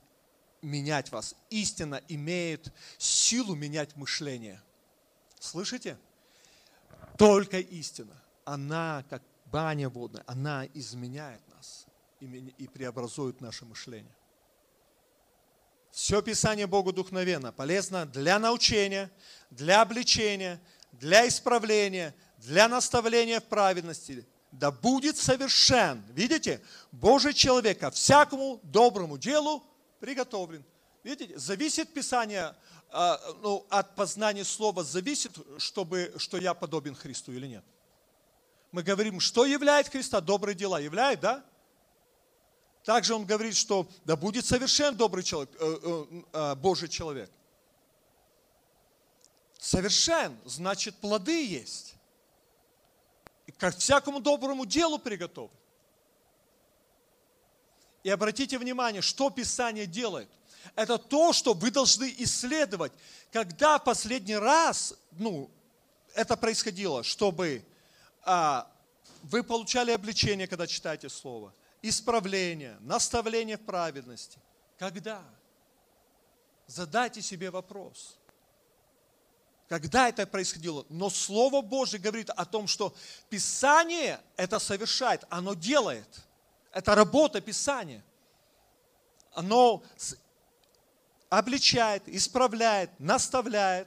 [0.63, 1.35] менять вас.
[1.49, 4.61] Истина имеет силу менять мышление.
[5.39, 5.97] Слышите?
[7.17, 8.15] Только истина.
[8.45, 11.87] Она, как баня водная, она изменяет нас
[12.21, 14.15] и преобразует наше мышление.
[15.91, 19.11] Все Писание Богу духновенно, полезно для научения,
[19.51, 20.61] для обличения,
[20.93, 26.05] для исправления, для наставления в праведности, да будет совершен.
[26.11, 26.61] Видите,
[26.93, 29.63] Божий человек ко всякому доброму делу
[30.01, 30.65] приготовлен.
[31.03, 32.55] Видите, зависит Писание
[32.91, 37.65] а, ну, от познания слова, зависит, чтобы, что я подобен Христу или нет.
[38.73, 40.21] Мы говорим, что являет Христа?
[40.21, 40.81] Добрые дела.
[40.81, 41.45] Являет, да?
[42.85, 47.31] Также он говорит, что да будет совершен добрый человек, э, э, э, Божий человек.
[49.59, 51.95] Совершен, значит плоды есть
[53.59, 55.57] как всякому доброму делу приготовлен.
[58.03, 60.29] И обратите внимание, что Писание делает.
[60.75, 62.93] Это то, что вы должны исследовать.
[63.33, 65.51] Когда последний раз ну,
[66.15, 67.65] это происходило, чтобы
[68.23, 68.71] а,
[69.23, 74.39] вы получали обличение, когда читаете Слово, исправление, наставление в праведности.
[74.79, 75.23] Когда?
[76.67, 78.17] Задайте себе вопрос.
[79.71, 80.85] Когда это происходило.
[80.89, 82.93] Но Слово Божье говорит о том, что
[83.29, 86.09] Писание это совершает, оно делает.
[86.73, 88.03] Это работа Писания.
[89.33, 89.85] Оно
[91.29, 93.87] обличает, исправляет, наставляет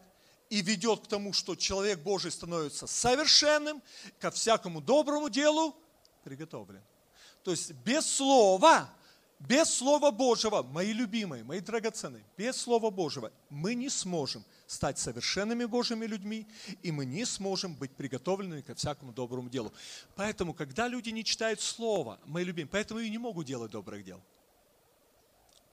[0.49, 3.83] и ведет к тому, что человек Божий становится совершенным,
[4.19, 5.75] ко всякому доброму делу
[6.23, 6.81] приготовлен.
[7.43, 8.89] То есть без слова,
[9.47, 15.65] без слова Божьего, мои любимые, мои драгоценные, без слова Божьего мы не сможем стать совершенными
[15.65, 16.47] Божьими людьми,
[16.81, 19.73] и мы не сможем быть приготовленными ко всякому доброму делу.
[20.15, 24.21] Поэтому, когда люди не читают Слово, мои любимые, поэтому и не могут делать добрых дел.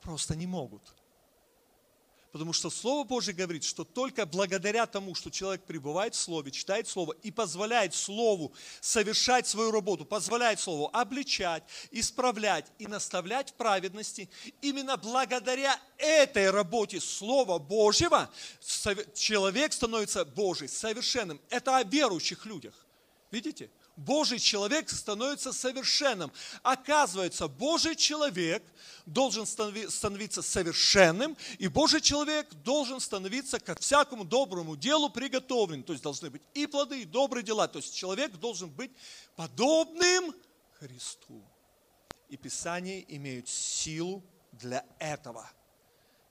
[0.02, 0.82] Просто не могут.
[2.32, 6.86] Потому что Слово Божье говорит, что только благодаря тому, что человек пребывает в Слове, читает
[6.86, 14.30] Слово и позволяет Слову совершать свою работу, позволяет Слову обличать, исправлять и наставлять в праведности,
[14.62, 18.30] именно благодаря этой работе Слова Божьего
[19.14, 21.40] человек становится Божий, совершенным.
[21.50, 22.74] Это о верующих людях.
[23.32, 23.70] Видите?
[24.00, 26.32] Божий человек становится совершенным.
[26.62, 28.62] Оказывается, Божий человек
[29.04, 35.82] должен становиться совершенным, и Божий человек должен становиться ко всякому доброму делу приготовлен.
[35.82, 37.68] То есть должны быть и плоды, и добрые дела.
[37.68, 38.90] То есть человек должен быть
[39.36, 40.34] подобным
[40.78, 41.44] Христу.
[42.30, 45.50] И Писание имеют силу для этого.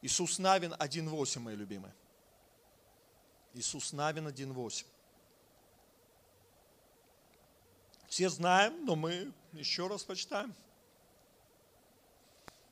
[0.01, 1.93] Иисус Навин 1.8, мои любимые.
[3.53, 4.85] Иисус Навин 1.8.
[8.09, 10.53] Все знаем, но мы еще раз почитаем.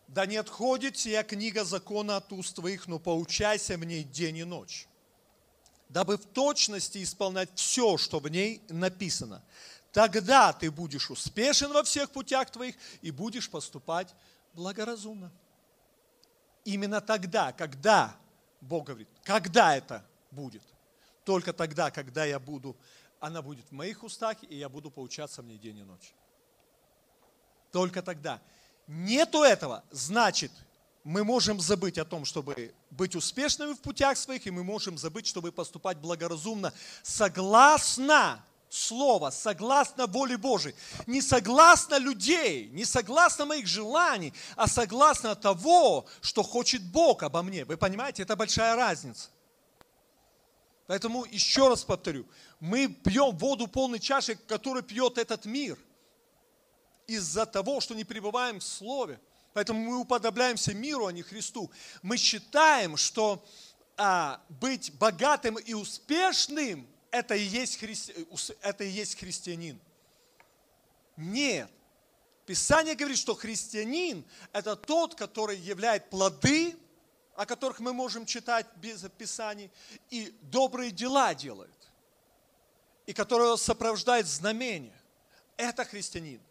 [0.07, 4.43] Да не отходит сия книга закона от уст твоих, но поучайся в ней день и
[4.43, 4.87] ночь,
[5.89, 9.43] дабы в точности исполнять все, что в ней написано.
[9.91, 14.13] Тогда ты будешь успешен во всех путях твоих и будешь поступать
[14.53, 15.31] благоразумно.
[16.65, 18.15] Именно тогда, когда,
[18.61, 20.63] Бог говорит, когда это будет?
[21.25, 22.75] Только тогда, когда я буду
[23.19, 26.13] она будет в моих устах, и я буду поучаться в ней день и ночь.
[27.71, 28.41] Только тогда.
[28.87, 30.51] Нету этого, значит,
[31.03, 35.27] мы можем забыть о том, чтобы быть успешными в путях своих, и мы можем забыть,
[35.27, 40.75] чтобы поступать благоразумно, согласно Слова, согласно воле Божией.
[41.05, 47.63] Не согласно людей, не согласно моих желаний, а согласно того, что хочет Бог обо мне.
[47.63, 49.29] Вы понимаете, это большая разница.
[50.87, 52.25] Поэтому еще раз повторю,
[52.59, 55.77] мы пьем воду полной чаши, которую пьет этот мир.
[57.05, 59.19] Из-за того, что не пребываем в Слове.
[59.53, 61.69] Поэтому мы уподобляемся миру, а не Христу.
[62.01, 63.45] Мы считаем, что
[63.97, 68.13] а, быть богатым и успешным это и, есть христи...
[68.61, 69.79] это и есть христианин.
[71.15, 71.69] Нет.
[72.45, 74.23] Писание говорит, что христианин–
[74.53, 76.75] это тот, который являет плоды
[77.37, 79.71] о которых мы можем читать без Писаний,
[80.09, 81.69] и добрые дела делает,
[83.05, 84.99] и которого сопровождает знамение.
[85.55, 86.41] Это христианин.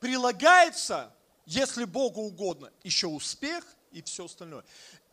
[0.00, 1.10] Прилагается,
[1.46, 4.64] если Богу угодно, еще успех и все остальное.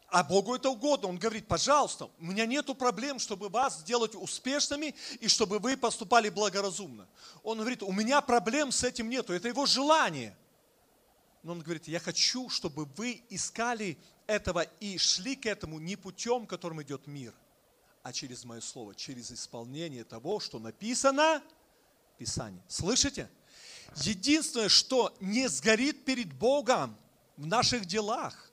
[0.10, 1.08] А Богу это угодно.
[1.08, 6.28] Он говорит, пожалуйста, у меня нет проблем, чтобы вас сделать успешными и чтобы вы поступали
[6.28, 7.08] благоразумно.
[7.42, 9.32] Он говорит, у меня проблем с этим нету.
[9.32, 10.36] Это его желание.
[11.42, 13.98] Но он говорит, я хочу, чтобы вы искали
[14.32, 17.34] этого и шли к этому не путем, которым идет мир,
[18.02, 21.44] а через мое слово, через исполнение того, что написано
[22.16, 22.62] в Писании.
[22.68, 23.30] Слышите?
[23.98, 26.98] Единственное, что не сгорит перед Богом
[27.36, 28.52] в наших делах,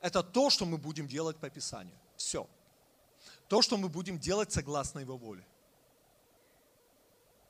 [0.00, 1.96] это то, что мы будем делать по Писанию.
[2.16, 2.48] Все.
[3.48, 5.46] То, что мы будем делать согласно Его воле.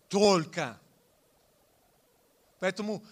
[0.09, 0.79] Только.
[2.61, 3.03] Поэтому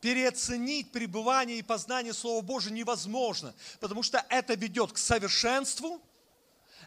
[0.00, 6.00] переоценить пребывание и познание Слова Божьего невозможно, потому что это ведет к совершенству,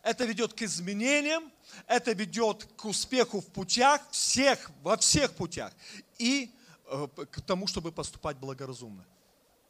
[0.04, 1.52] это ведет к изменениям,
[1.88, 5.74] это ведет к успеху в путях, всех, во всех путях,
[6.18, 6.52] и
[6.86, 9.06] э, к тому, чтобы поступать благоразумно,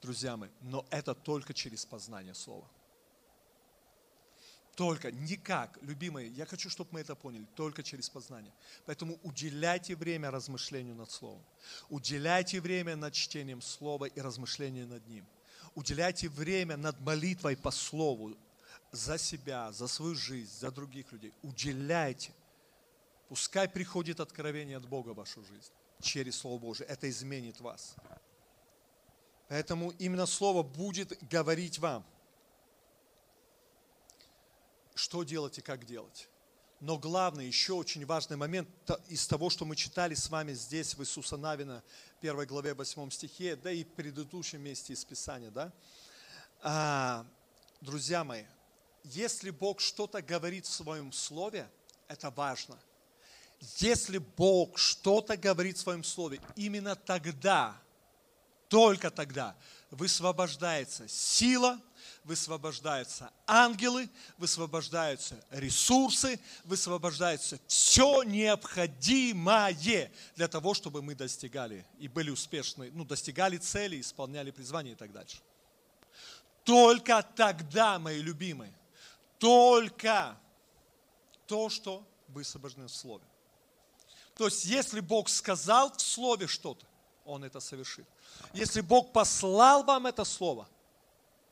[0.02, 0.50] друзья мои.
[0.62, 2.68] Но это только через познание Слова.
[4.82, 8.52] Только, никак, любимые, я хочу, чтобы мы это поняли, только через познание.
[8.88, 11.44] Поэтому уделяйте время размышлению над Словом.
[11.90, 15.24] Уделяйте время над чтением Слова и размышлением над ним.
[15.76, 18.36] Уделяйте время над молитвой по Слову
[18.92, 21.32] за себя, за свою жизнь, за других людей.
[21.44, 22.32] Уделяйте.
[23.30, 25.72] Пускай приходит откровение от Бога в вашу жизнь
[26.02, 26.88] через Слово Божие.
[26.88, 27.96] Это изменит вас.
[29.48, 32.04] Поэтому именно Слово будет говорить вам–
[35.02, 36.30] что делать и как делать.
[36.80, 38.70] Но главный, еще очень важный момент
[39.08, 41.84] из того, что мы читали с вами здесь, в Иисуса Навина,
[42.22, 45.74] 1 главе 8 стихе, да и в предыдущем месте из Писания, да.
[46.62, 47.26] А,
[47.82, 48.44] друзья мои,
[49.04, 51.68] если Бог что-то говорит в своем слове,
[52.08, 52.78] Это важно.
[53.78, 57.82] Если Бог что-то говорит в своем слове, именно тогда,
[58.68, 59.56] только тогда
[59.92, 61.80] высвобождается сила,
[62.24, 72.92] высвобождаются ангелы, высвобождаются ресурсы, высвобождается все необходимое для того, чтобы мы достигали и были успешны,
[72.94, 75.38] ну, достигали цели, исполняли призвание и так дальше.
[76.64, 78.74] Только тогда, мои любимые,
[79.40, 80.38] только
[81.48, 83.26] то, что высвобождено в Слове.
[84.36, 86.86] То есть, если Бог сказал в Слове что-то,
[87.26, 88.06] Он это совершит.
[88.54, 90.70] Если Бог послал вам это Слово–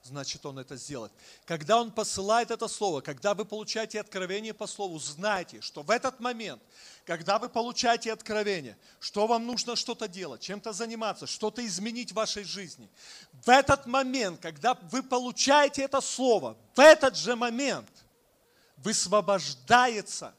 [0.10, 1.12] значит Он это сделает.
[1.46, 6.20] Когда Он посылает это слово, когда вы получаете откровение по слову, знайте, что в этот
[6.20, 6.62] момент,
[7.06, 12.44] когда вы получаете откровение, что вам нужно что-то делать, чем-то заниматься, что-то изменить в вашей
[12.44, 12.90] жизни,
[13.46, 17.90] в этот момент, когда вы получаете это слово, в этот же момент
[18.78, 20.34] высвобождается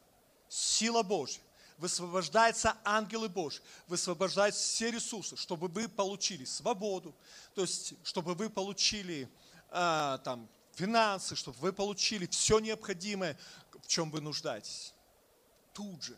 [0.48, 1.40] сила Божья
[1.80, 7.14] высвобождаются ангелы Божьи, высвобождаются все ресурсы, чтобы вы получили свободу,
[7.54, 9.28] то есть, чтобы вы получили
[9.70, 13.38] а, там, финансы, чтобы вы получили все необходимое,
[13.82, 14.94] в чем вы нуждаетесь.
[15.72, 16.16] Тут же.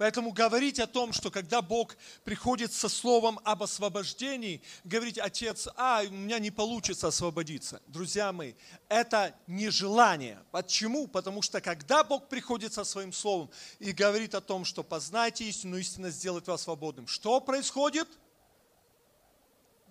[0.00, 1.94] Поэтому говорить о том, что когда Бог
[2.24, 7.82] приходит со словом об освобождении, говорить, отец, а, у меня не получится освободиться.
[7.86, 8.54] Друзья мои,
[8.88, 10.42] это нежелание.
[10.52, 11.06] Почему?
[11.06, 15.76] Потому что когда Бог приходит со своим словом и говорит о том, что познайте истину,
[15.76, 18.08] истина сделает вас свободным, что происходит?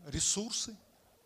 [0.07, 0.75] Ресурсы,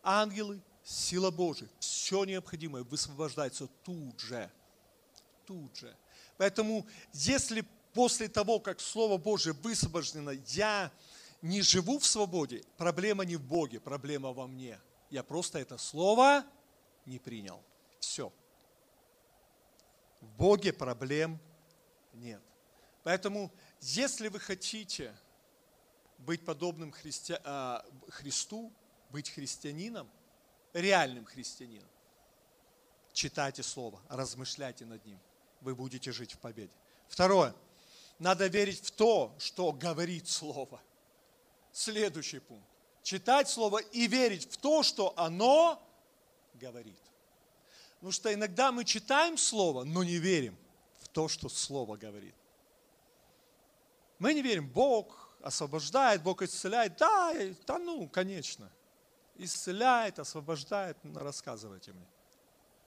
[0.02, 4.50] ангелы, сила Божия, все необходимое высвобождается тут же.
[5.46, 5.96] Тут же.
[6.36, 7.64] Поэтому, если
[7.94, 10.92] после того, как Слово Божие высвобождено, я
[11.42, 14.78] не живу в свободе, проблема не в Боге, проблема во мне.
[15.10, 16.44] Я просто это Слово
[17.06, 17.62] не принял.
[17.98, 18.32] Все.
[20.20, 21.38] В Боге проблем
[22.12, 22.42] нет.
[23.02, 25.14] Поэтому, если вы хотите
[26.18, 27.34] быть подобным христи...
[27.44, 28.72] А, Христу,
[29.10, 30.10] быть христианином–
[30.74, 31.88] реальным христианином.
[33.12, 35.18] Читайте Слово, размышляйте над ним.
[35.60, 36.72] Вы будете жить в победе.
[37.08, 37.54] Второе.
[38.18, 40.80] Надо верить в то, что говорит Слово.
[41.72, 42.66] Следующий пункт.
[43.02, 45.80] Читать Слово и верить в то, что оно
[46.54, 46.98] говорит.
[47.94, 50.58] Потому что иногда мы читаем Слово, но не верим
[51.00, 52.34] в то, что Слово говорит.
[54.18, 56.96] Мы не верим, Бог освобождает, Бог исцеляет.
[56.96, 57.32] Да,
[57.66, 58.70] да ну, конечно
[59.36, 62.06] исцеляет, освобождает, ну, рассказывайте мне.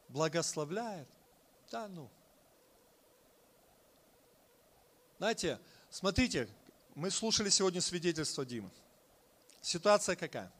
[0.09, 1.07] Благословляет.
[1.69, 2.09] Да ну.
[5.17, 6.47] Знаете, смотрите,
[6.95, 8.69] мы слушали сегодня свидетельство Димы.
[9.61, 10.51] Ситуация какая?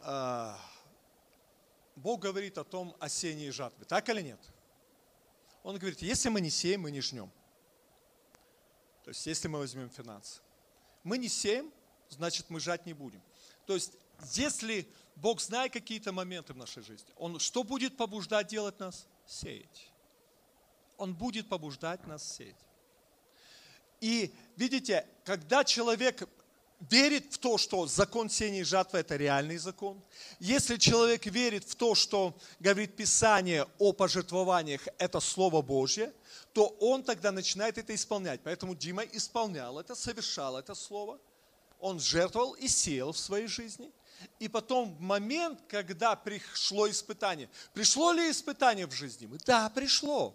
[0.00, 0.58] А,
[1.96, 4.40] Бог говорит о том осенней жатве, так или нет?
[5.62, 7.30] Он говорит, если мы не сеем, мы не жнем.
[9.04, 10.40] То есть, если мы возьмем финансы.
[11.02, 11.72] Мы не сеем,
[12.14, 13.22] значит мы жать не будем.
[13.66, 13.92] То есть,
[14.34, 19.06] если Бог знает какие-то моменты в нашей жизни, Он что будет побуждать делать нас?
[19.26, 19.90] Сеять.
[20.96, 22.56] Он будет побуждать нас сеять.
[24.00, 26.28] И видите, когда человек
[26.90, 30.02] верит в то, что закон сеяния и жатвы– это реальный закон,
[30.38, 36.12] если человек верит в то, что говорит Писание о пожертвованиях– это Слово Божье,
[36.52, 38.40] то он тогда начинает это исполнять.
[38.44, 41.18] Поэтому Дима исполнял это, совершал это Слово–
[41.84, 43.92] он жертвовал и сеял в своей жизни.
[44.38, 49.28] И потом в момент, когда пришло испытание, пришло ли испытание в жизни?
[49.44, 50.34] Да, пришло.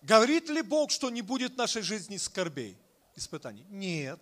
[0.00, 2.78] Говорит ли Бог, что не будет в нашей жизни скорбей,
[3.14, 3.66] испытаний?
[3.68, 4.18] Нет.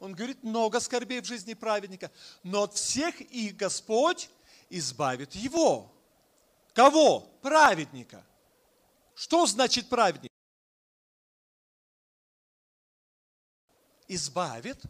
[0.00, 2.10] Он говорит, много скорбей в жизни праведника,
[2.42, 4.28] но от всех их Господь
[4.68, 5.90] избавит его.
[6.74, 7.20] Кого?
[7.40, 8.22] Праведника.
[9.14, 10.33] Что значит праведник?
[14.08, 14.82] Избавит.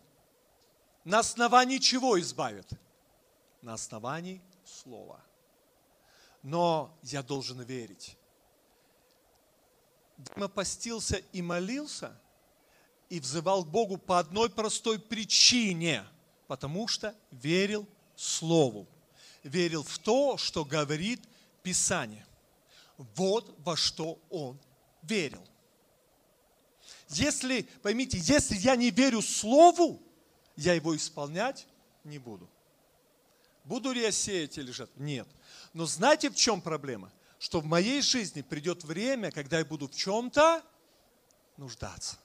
[1.04, 2.68] На основании чего избавит?
[3.62, 5.20] На основании слова.
[6.42, 8.16] Но я должен верить.
[10.16, 12.16] Дима постился и молился,
[13.08, 16.04] и взывал к Богу по одной простой причине,
[16.46, 18.86] потому что верил Слову,
[19.42, 21.20] верил в то, что говорит
[21.62, 22.24] Писание.
[22.96, 24.58] Вот во что он
[25.02, 25.44] верил.
[27.08, 30.02] Если, поймите, если я не верю Слову,
[30.56, 31.66] я его исполнять
[32.04, 32.48] не буду.
[33.64, 34.88] Буду ли я сеять или же?
[34.96, 35.28] Нет.
[35.72, 37.12] Но знаете, в чем проблема?
[37.38, 40.62] Что в моей жизни придет время, когда я буду в чем-то
[41.56, 42.18] нуждаться.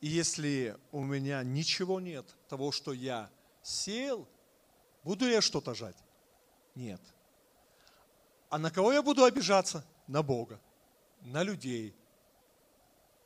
[0.00, 3.30] И если у меня ничего нет, того, что я
[3.62, 4.28] сеял,
[5.02, 5.96] буду ли я что-то жать?
[6.74, 7.00] Нет.
[8.48, 9.84] А на кого я буду обижаться?
[10.08, 10.58] на Бога,
[11.20, 11.94] на людей.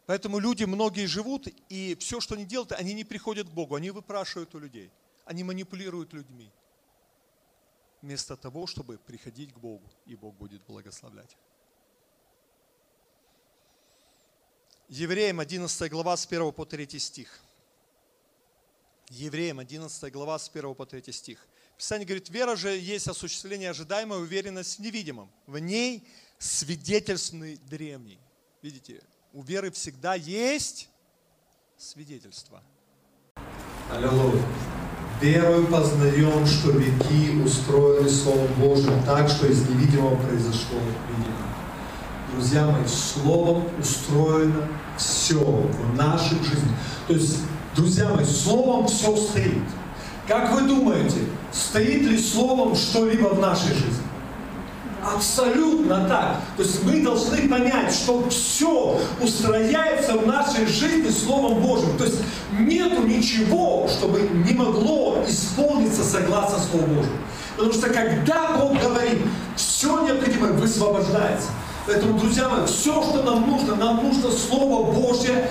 [0.06, 3.90] Поэтому люди многие живут, и все, что они делают, они не приходят к Богу, они
[3.90, 4.90] выпрашивают у людей,
[5.24, 6.50] они манипулируют людьми.
[8.00, 11.36] Вместо того, чтобы приходить к Богу, и Бог будет благословлять.
[14.88, 17.40] Евреям 11 глава с 1 по 3 стих.
[19.08, 21.46] Евреям 11 глава с 1 по 3 стих.
[21.78, 25.30] Писание говорит, вера же есть осуществление ожидаемой, уверенность в невидимом.
[25.46, 26.06] В ней
[26.38, 28.18] свидетельственный древний.
[28.62, 30.88] Видите, у веры всегда есть
[31.76, 32.62] свидетельство.
[33.90, 34.42] Аллилуйя.
[35.20, 40.78] Верою познаем, что веки устроены Словом Божьим так, что из невидимого произошло
[41.08, 41.52] видимое.
[42.32, 44.68] Друзья мои, Словом устроено
[44.98, 46.76] все в нашей жизни.
[47.06, 47.38] То есть,
[47.76, 49.62] друзья мои, Словом все стоит.
[50.26, 51.18] Как вы думаете,
[51.52, 54.02] стоит ли Словом что-либо в нашей жизни?
[55.02, 56.36] Абсолютно так.
[56.56, 61.98] То есть мы должны понять, что все устрояется в нашей жизни Словом Божьим.
[61.98, 62.20] То есть
[62.58, 67.18] нету ничего, чтобы не могло исполниться согласно Слову Божьему.
[67.56, 69.18] Потому что когда Бог говорит,
[69.56, 71.48] все необходимое высвобождается.
[71.86, 75.48] Поэтому, друзья мои, все, что нам нужно, нам нужно Слово Божье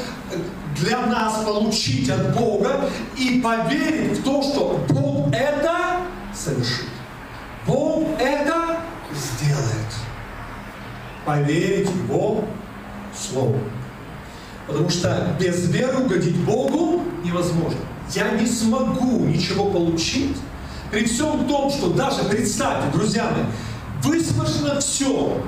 [0.78, 5.98] для нас получить от Бога и поверить в то, что Бог это
[6.34, 6.88] совершит.
[7.68, 8.81] Бог это.
[11.26, 12.44] Поверить Его
[13.14, 13.58] Слово.
[14.68, 17.80] Потому что без веры угодить Богу невозможно.
[18.14, 20.38] Я не смогу ничего получить,
[20.92, 23.44] при всем том, что даже представьте, друзья мои,
[24.04, 25.42] высвобождено все,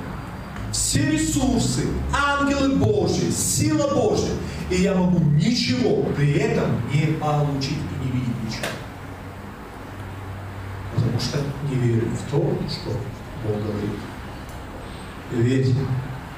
[0.72, 4.32] все ресурсы, ангелы Божьи, сила Божья,
[4.70, 8.66] и я могу ничего при этом не получить и не видеть ничего.
[10.94, 12.38] Потому что не верю в то,
[12.70, 12.90] что
[13.46, 14.13] Бог говорит.
[15.30, 15.74] Верьте.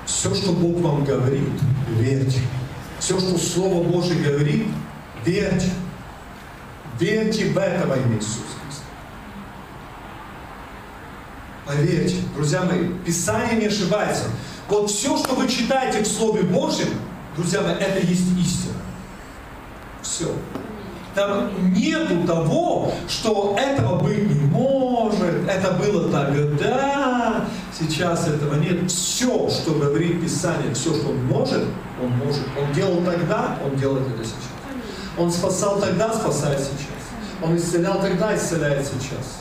[0.04, 1.48] Все, что Бог вам говорит,
[1.88, 2.40] верьте.
[2.98, 4.66] Все, что Слово Божье говорит,
[5.24, 5.70] верьте.
[6.98, 8.42] Верьте в это во имя Христа.
[11.66, 14.24] Поверьте, друзья мои, Писание не ошибается.
[14.68, 16.88] Вот все, что вы читаете в Слове Божьем,
[17.36, 18.74] друзья мои, это есть истина.
[20.00, 20.32] Все.
[21.16, 28.90] Там нету того, что этого быть не может, это было тогда, сейчас этого нет.
[28.90, 31.64] Все, что говорит Писание, все, что он может,
[32.02, 32.42] он может.
[32.60, 34.36] Он делал тогда, он делает это сейчас.
[35.16, 37.42] Он спасал тогда, спасает сейчас.
[37.42, 39.38] Он исцелял тогда, исцеляет сейчас.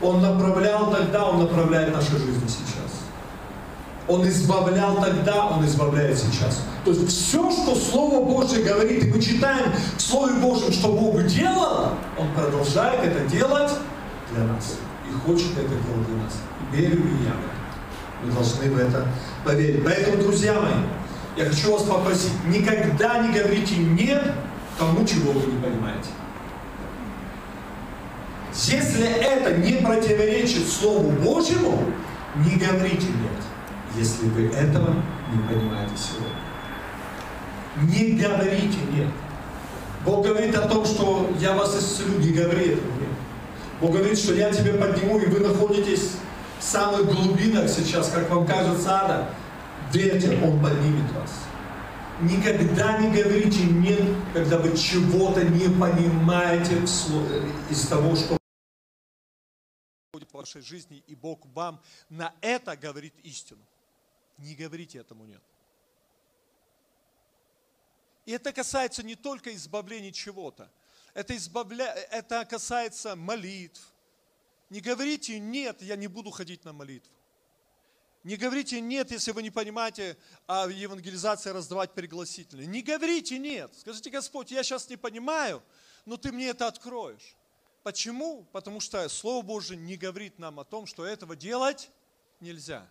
[0.00, 2.75] Он направлял тогда, он направляет нашу жизнь сейчас.
[4.08, 6.62] Он избавлял тогда, Он избавляет сейчас.
[6.84, 11.24] То есть все, что Слово Божье говорит, и мы читаем в Слове Божьем, что Бог
[11.26, 13.72] делал, Он продолжает это делать
[14.32, 14.76] для нас.
[15.08, 16.34] И хочет это делать для нас.
[16.72, 17.34] И верю и я.
[18.22, 19.06] Мы должны в это
[19.44, 19.84] поверить.
[19.84, 20.72] Поэтому, друзья мои,
[21.36, 24.32] я хочу вас попросить, никогда не говорите «нет»
[24.78, 26.08] тому, чего вы не понимаете.
[28.54, 31.78] Если это не противоречит Слову Божьему,
[32.36, 33.35] не говорите «нет»
[33.96, 34.94] если вы этого
[35.32, 36.36] не понимаете сегодня.
[37.82, 39.08] Не говорите «нет».
[40.04, 43.10] Бог говорит о том, что я вас исцелю, не говори этого «нет».
[43.80, 46.12] Бог говорит, что я тебя подниму, и вы находитесь
[46.58, 49.28] в самых глубинах сейчас, как вам кажется, ада.
[49.92, 51.32] Верьте, Он поднимет вас.
[52.20, 56.82] Никогда не говорите «нет», когда вы чего-то не понимаете
[57.70, 58.36] из того, что
[60.14, 63.60] в вашей жизни, и Бог вам на это говорит истину.
[64.38, 65.42] Не говорите этому нет.
[68.26, 70.70] И это касается не только избавления чего-то.
[71.14, 71.86] Это, избавля...
[72.10, 73.80] это касается молитв.
[74.68, 77.14] Не говорите «нет, я не буду ходить на молитву».
[78.24, 80.18] Не говорите «нет», если вы не понимаете
[80.48, 82.66] о евангелизации раздавать пригласительные.
[82.66, 83.72] Не говорите «нет».
[83.76, 85.62] Скажите, Господь, я сейчас не понимаю,
[86.04, 87.36] но Ты мне это откроешь.
[87.84, 88.42] Почему?
[88.50, 91.88] Потому что Слово Божие не говорит нам о том, что этого делать
[92.40, 92.88] нельзя.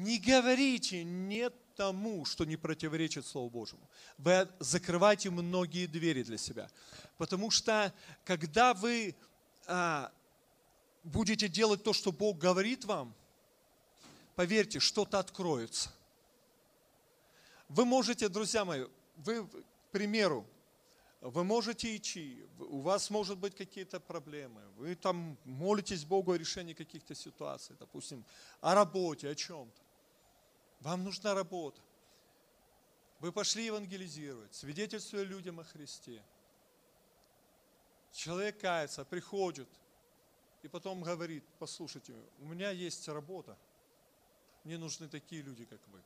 [0.00, 3.86] Не говорите нет тому, что не противоречит Слову Божьему.
[4.16, 6.70] Вы закрываете многие двери для себя.
[7.18, 7.92] Потому что,
[8.24, 9.14] когда вы
[9.66, 10.10] а,
[11.04, 13.14] будете делать то, что Бог говорит вам,
[14.36, 15.92] поверьте, что-то откроется.
[17.68, 18.86] Вы можете, друзья мои,
[19.16, 19.52] вы, к
[19.92, 20.46] примеру,
[21.20, 26.72] вы можете идти, у вас может быть какие-то проблемы, вы там молитесь Богу о решении
[26.72, 28.24] каких-то ситуаций, допустим,
[28.62, 29.89] о работе, о чем-то.
[30.80, 31.80] Вам нужна работа.
[33.18, 36.22] Вы пошли евангелизировать, свидетельствуя людям о Христе.
[38.12, 39.68] Человек кается, приходит
[40.62, 43.56] и потом говорит, послушайте, у меня есть работа,
[44.64, 46.02] Мне нужны такие люди, как вы.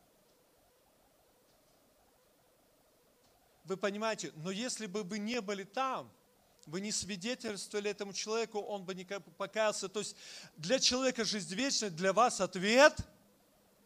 [3.65, 6.11] Вы понимаете, но если бы вы не были там,
[6.67, 9.89] вы не свидетельствовали этому человеку, он бы не покаялся.
[9.89, 10.17] То есть
[10.57, 12.97] для человека жизнь вечная, для вас ответ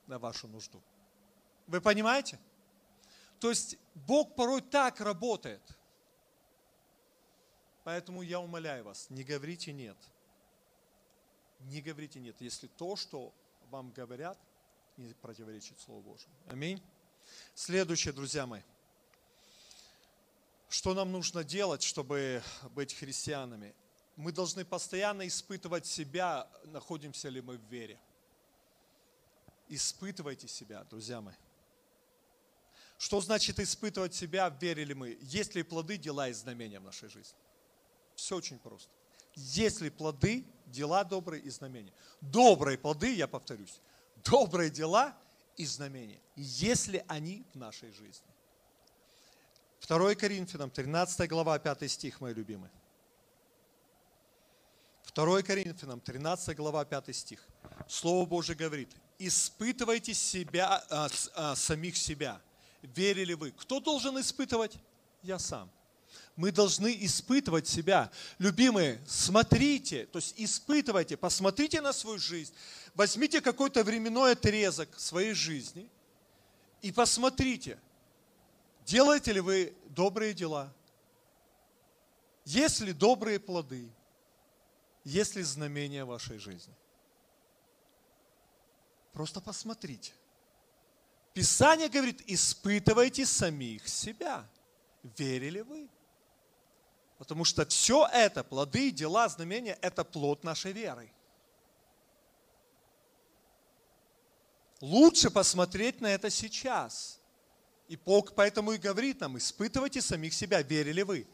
[0.09, 0.83] на вашу нужду.
[1.67, 2.39] Вы понимаете?
[3.39, 5.63] То есть Бог порой так работает.
[7.85, 9.97] Поэтому я умоляю вас, не говорите нет.
[11.61, 13.33] Не говорите нет, если то, что
[13.71, 14.39] вам говорят,
[14.97, 16.35] не противоречит Слову Божьему.
[16.49, 16.83] Аминь.
[17.55, 18.63] Следующее, друзья мои.
[20.69, 23.75] Что нам нужно делать, чтобы быть христианами?
[24.17, 27.99] Мы должны постоянно испытывать себя, находимся ли мы в вере.
[29.69, 31.35] Испытывайте себя, друзья мои.
[32.99, 35.19] Что значит испытывать себя, верили мы?
[35.21, 37.39] Есть ли плоды, дела и знамения в нашей жизни?
[38.17, 38.91] Все очень просто.
[39.35, 41.93] Есть ли плоды, дела добрые и знамения?
[42.21, 43.81] Добрые плоды, я повторюсь,
[44.25, 45.17] добрые дела
[45.57, 48.27] и знамения, если они в нашей жизни.
[49.87, 52.73] 2 Коринфянам, 13 глава, 5 стих, мои любимые.
[55.15, 57.47] 2 Коринфянам, 13 глава, 5 стих.
[57.87, 62.41] Слово Божье говорит, испытывайте себя, а, а, самих себя.
[62.83, 63.53] Верили вы?
[63.53, 64.77] Кто должен испытывать?
[65.23, 65.71] Я сам.
[66.37, 68.11] Мы должны испытывать себя.
[68.39, 72.53] Любимые, смотрите, то есть испытывайте, посмотрите на свою жизнь.
[72.95, 75.91] Возьмите какой-то временной отрезок своей жизни
[76.83, 77.79] и посмотрите–
[78.89, 80.73] Делаете ли вы добрые дела?
[82.47, 83.87] Есть ли добрые плоды?
[85.05, 86.73] Есть ли знамения вашей жизни?
[89.13, 90.13] Просто посмотрите.
[91.35, 94.49] Писание говорит, испытывайте самих себя.
[95.03, 95.89] Верили вы?
[97.19, 101.13] Потому что все это, плоды, дела, знамения, это плод нашей веры.
[104.81, 107.19] Лучше посмотреть на это сейчас–
[107.89, 111.27] и Бог поэтому и говорит нам, испытывайте самих себя, верили вы.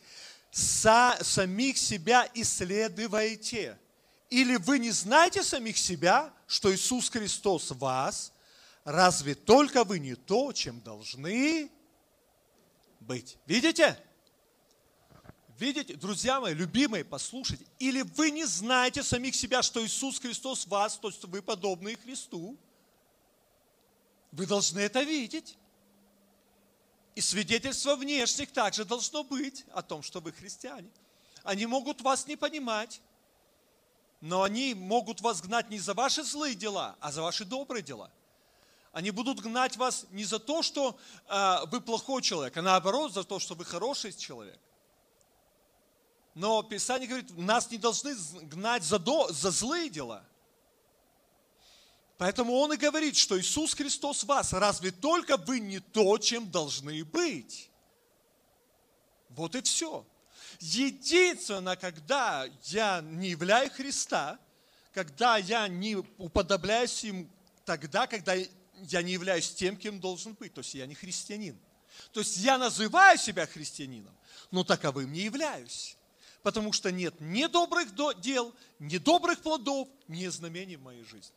[0.53, 3.77] Са, самих себя исследуйте.
[4.31, 8.32] Или вы не знаете самих себя, что Иисус Христос вас,
[8.84, 11.70] разве только вы не то, чем должны
[13.01, 13.38] быть.
[13.47, 13.99] Видите?
[15.59, 17.64] Видите, друзья мои, любимые, послушайте.
[17.78, 22.59] Или вы не знаете самих себя, что Иисус Христос вас, то есть вы подобны Христу.
[24.32, 25.57] Вы должны это видеть.
[27.14, 30.90] И свидетельство внешних также должно быть о том, что вы христиане.
[31.45, 33.01] Они могут вас не понимать,
[34.25, 38.11] но они могут вас гнать не за ваши злые дела, а за ваши добрые дела.
[38.91, 40.97] Они будут гнать вас не за то, что
[41.29, 44.59] э, вы плохой человек, а наоборот за то, что вы хороший человек.
[46.35, 48.14] Но Писание говорит, нас не должны
[48.45, 50.25] гнать за, до, за злые дела–
[52.16, 57.05] Поэтому он и говорит, что Иисус Христос вас, разве только вы не то, чем должны
[57.05, 57.68] быть.
[59.31, 60.07] Вот и все.
[60.65, 64.39] Единственное, когда я не являю Христа,
[64.95, 67.29] когда я не уподобляюсь Ему,
[67.67, 70.55] тогда, когда я не являюсь тем, кем должен быть.
[70.55, 71.61] То есть я не христианин.
[72.12, 74.17] То есть я называю себя христианином,
[74.51, 75.99] но таковым не являюсь.
[76.43, 81.37] Потому что нет ни добрых дел, ни добрых плодов, ни знамений в моей жизни.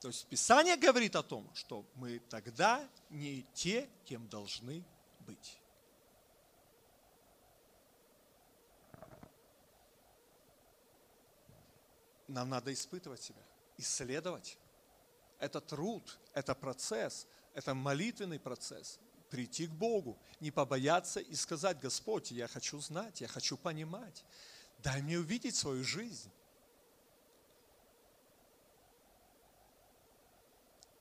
[0.00, 4.82] То есть Писание говорит о том, что мы тогда не те, кем должны
[5.20, 5.61] быть.
[12.32, 13.42] Нам надо испытывать себя,
[13.76, 14.56] исследовать.
[15.38, 18.98] Это труд, это процесс, это молитвенный процесс.
[19.28, 24.24] Прийти к Богу, не побояться и сказать, Господь, я хочу знать, я хочу понимать.
[24.78, 26.30] Дай мне увидеть свою жизнь.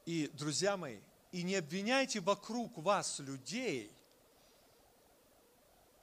[0.06, 1.00] И, друзья мои,
[1.32, 3.96] и не обвиняйте вокруг вас людей,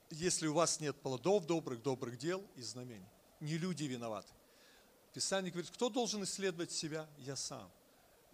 [0.09, 3.09] если у вас нет плодов добрых, добрых дел и знамений.
[3.39, 4.38] Не люди виноваты.
[5.19, 7.05] Писание говорит, кто должен исследовать себя?
[7.17, 7.69] Я сам.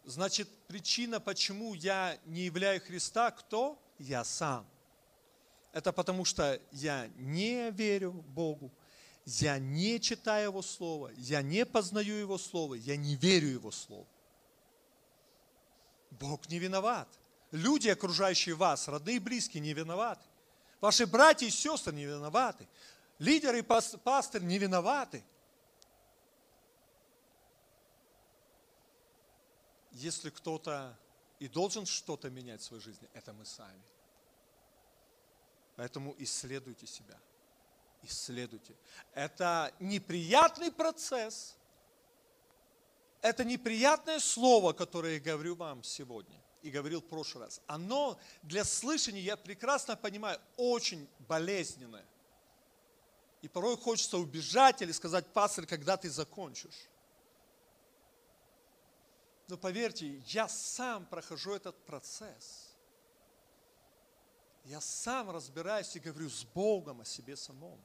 [0.03, 3.79] Значит, причина, почему я не являю Христа, кто?
[3.97, 4.67] Я сам.
[5.73, 8.71] Это потому что я не верю Богу,
[9.25, 14.07] я не читаю Его Слово, я не познаю Его Слово, я не верю Его Слову.
[16.11, 17.07] Бог не виноват.
[17.49, 20.21] Люди, окружающие вас, родные и близкие, не виноваты.
[20.81, 22.67] Ваши братья и сестры не виноваты.
[23.17, 25.23] Лидеры и пастырь не виноваты.
[29.95, 30.97] Если кто-то
[31.39, 33.81] и должен что-то менять в своей жизни, это мы сами.
[35.75, 37.19] Поэтому исследуйте себя.
[38.03, 38.75] Исследуйте.
[39.13, 41.55] Это неприятный процесс–
[43.25, 48.63] это неприятное слово, которое я говорю вам сегодня и говорил в прошлый раз, оно для
[48.63, 52.05] слышания, я прекрасно понимаю, очень болезненное.
[53.41, 56.87] И порой хочется убежать или сказать, пастор, когда ты закончишь.
[59.47, 62.75] Но поверьте, я сам прохожу этот процесс.
[64.63, 67.79] Я сам разбираюсь и говорю с Богом о себе самом.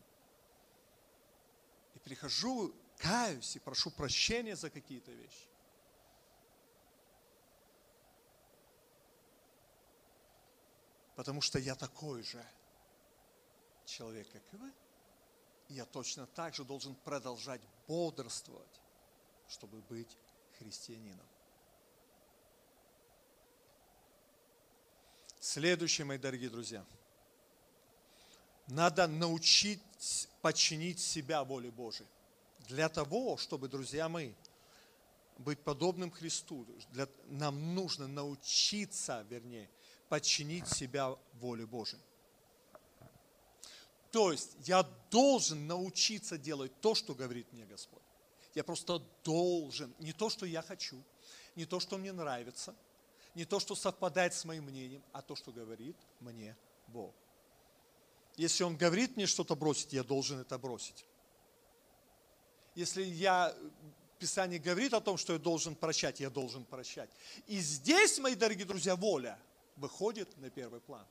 [1.95, 5.49] И прихожу, каюсь и прошу прощения за какие-то вещи.
[11.15, 12.43] Потому что я такой же
[13.85, 14.73] человек, как и вы.
[15.69, 18.81] И я точно так же должен продолжать бодрствовать,
[19.47, 20.17] чтобы быть
[20.59, 21.27] христианином.
[25.41, 26.85] Следующее, мои дорогие друзья.
[28.67, 29.81] Надо научить
[30.43, 32.07] подчинить себя воле Божией.
[32.69, 34.35] Для того, чтобы, друзья мои,
[35.39, 39.71] быть подобным Христу, для, нам нужно научиться, вернее,
[40.11, 42.03] подчинить себя воле Божией.
[44.13, 48.03] То есть я должен научиться делать то, что говорит мне Господь.
[48.55, 51.03] Я просто должен, не то, что я хочу,
[51.57, 52.77] не то, что мне нравится–
[53.35, 56.57] не то, что совпадает с моим мнением, а то, что говорит мне
[56.89, 57.15] Бог.
[58.37, 61.05] Если Он говорит мне что-то бросить, я должен это бросить.
[62.75, 63.55] Если я,
[64.19, 67.11] Писание говорит о том, что я должен прощать, я должен прощать.
[67.47, 69.39] И здесь, мои дорогие друзья, воля
[69.77, 71.07] выходит на первый план.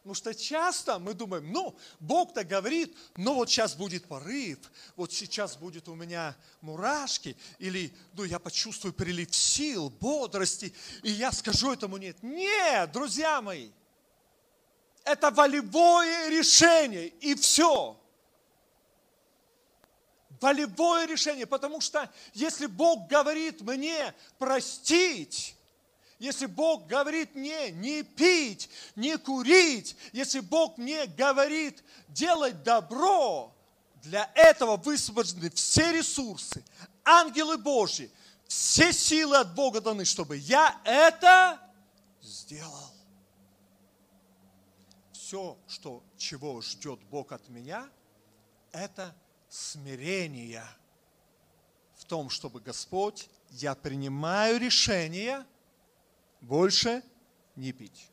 [0.00, 4.58] Потому что часто мы думаем, ну, Бог-то говорит, ну вот сейчас будет порыв,
[4.96, 10.72] вот сейчас будет у меня мурашки, или ну я почувствую прилив сил, бодрости,
[11.02, 12.16] и я скажу этому нет.
[12.22, 13.68] Нет, друзья мои,
[15.04, 18.00] это волевое решение, и все.
[20.40, 25.54] Волевое решение, потому что если Бог говорит мне простить,
[26.20, 33.56] если Бог говорит мне не пить, не курить, если Бог мне говорит делать добро,
[34.02, 36.62] для этого высвобождены все ресурсы,
[37.04, 38.10] ангелы Божьи,
[38.46, 41.58] все силы от Бога даны, чтобы я это
[42.20, 42.92] сделал.
[45.12, 47.88] Все, что, чего ждет Бог от меня,
[48.72, 49.16] это
[49.48, 50.66] смирение
[51.96, 55.46] в том, чтобы Господь, я принимаю решение–
[56.40, 57.02] больше
[57.56, 58.08] не пить.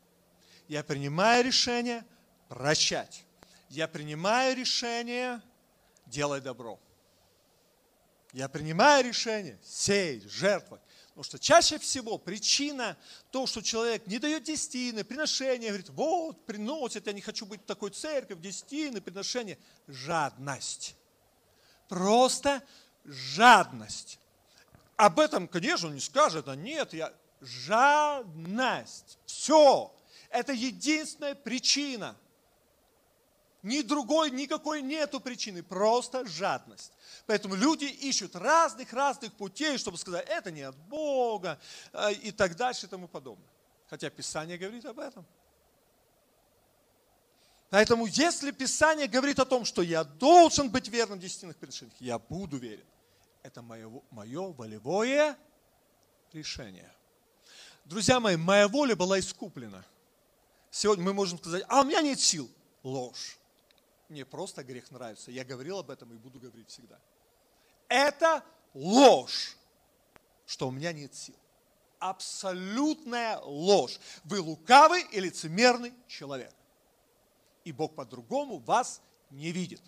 [0.68, 2.04] Я принимаю решение
[2.48, 3.24] прощать.
[3.68, 5.40] Я принимаю решение
[6.06, 6.78] делать добро.
[8.32, 10.82] Я принимаю решение сеять, жертвовать.
[11.08, 12.96] Потому что чаще всего причина
[13.30, 17.64] то, что человек не дает десятины, приношения, говорит, вот, приносит, я не хочу быть в
[17.64, 19.58] такой церкви, десятины, приношения.
[19.88, 20.94] Жадность.
[21.88, 22.62] Просто
[23.04, 24.20] жадность.
[24.96, 29.18] Об этом, конечно, он не скажет, а нет, я Жадность.
[29.26, 29.94] Все.
[30.30, 32.16] Это единственная причина.
[33.62, 36.92] Ни другой, никакой нету причины, просто жадность.
[37.26, 41.58] Поэтому люди ищут разных-разных путей, чтобы сказать, это не от Бога
[41.92, 43.48] э, и так дальше и тому подобное.
[43.90, 45.26] Хотя Писание говорит об этом.
[47.70, 52.18] Поэтому если Писание говорит о том, что я должен быть верным в десятинных приношениях, я
[52.18, 52.86] буду верен.
[53.42, 55.36] Это мое, мое волевое
[56.32, 56.90] решение.
[57.88, 59.82] Друзья мои, моя воля была искуплена.
[60.70, 62.50] Сегодня мы можем сказать, а у меня нет сил.
[62.82, 63.38] Ложь.
[64.10, 65.30] Мне просто грех нравится.
[65.30, 66.98] Я говорил об этом и буду говорить всегда.
[67.88, 69.56] Это ложь,
[70.44, 71.34] что у меня нет сил.
[71.98, 73.98] Абсолютная ложь.
[74.24, 76.52] Вы лукавый и лицемерный человек.
[77.64, 79.82] И Бог по-другому вас не видит.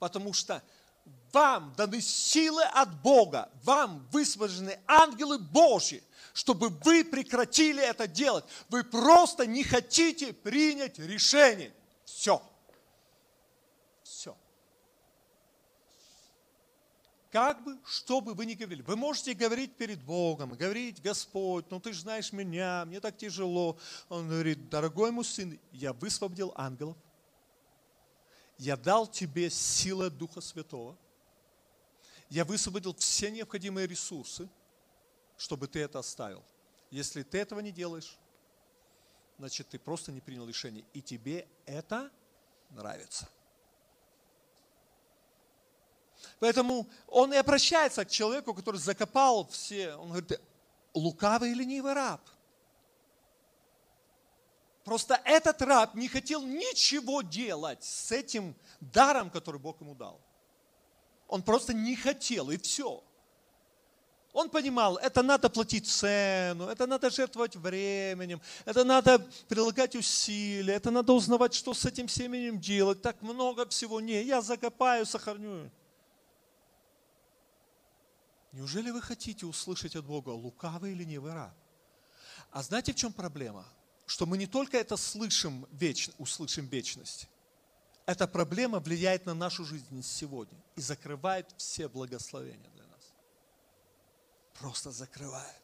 [0.00, 0.64] Потому что
[1.32, 6.02] вам даны силы от Бога, вам высвобождены ангелы Божьи,
[6.32, 8.44] чтобы вы прекратили это делать.
[8.68, 11.72] Вы просто не хотите принять решение.
[12.04, 12.42] Все.
[14.02, 14.36] Все.
[17.30, 21.80] Как бы, что бы вы ни говорили, вы можете говорить перед Богом, говорить, Господь, ну
[21.80, 23.78] ты же знаешь меня, мне так тяжело.
[24.10, 26.96] Он говорит, дорогой мой сын, я высвободил ангелов,
[28.58, 30.96] я дал тебе силы Духа Святого,
[32.32, 34.48] я высвободил все необходимые ресурсы,
[35.36, 36.42] чтобы ты это оставил.
[36.90, 38.16] Если ты этого не делаешь,
[39.38, 40.82] значит, ты просто не принял решение.
[40.94, 42.10] И тебе это
[42.70, 43.28] нравится.
[46.40, 49.94] Поэтому он и обращается к человеку, который закопал все.
[49.96, 50.40] Он говорит,
[50.94, 52.22] лукавый или ленивый раб.
[54.84, 60.18] Просто этот раб не хотел ничего делать с этим даром, который Бог ему дал.
[61.32, 63.02] Он просто не хотел, и все.
[64.34, 69.18] Он понимал, это надо платить цену, это надо жертвовать временем, это надо
[69.48, 73.00] прилагать усилия, это надо узнавать, что с этим семенем делать.
[73.00, 73.98] Так много всего.
[74.02, 75.70] Не, я закопаю, сохраню.
[78.52, 81.54] Неужели вы хотите услышать от Бога, лукавый или ленивый раб?
[82.50, 83.64] А знаете, в чем проблема?
[84.04, 87.26] Что мы не только это слышим, веч, услышим вечность.
[88.04, 93.12] Эта проблема влияет на нашу жизнь сегодня и закрывает все благословения для нас.
[94.54, 95.62] Просто закрывает.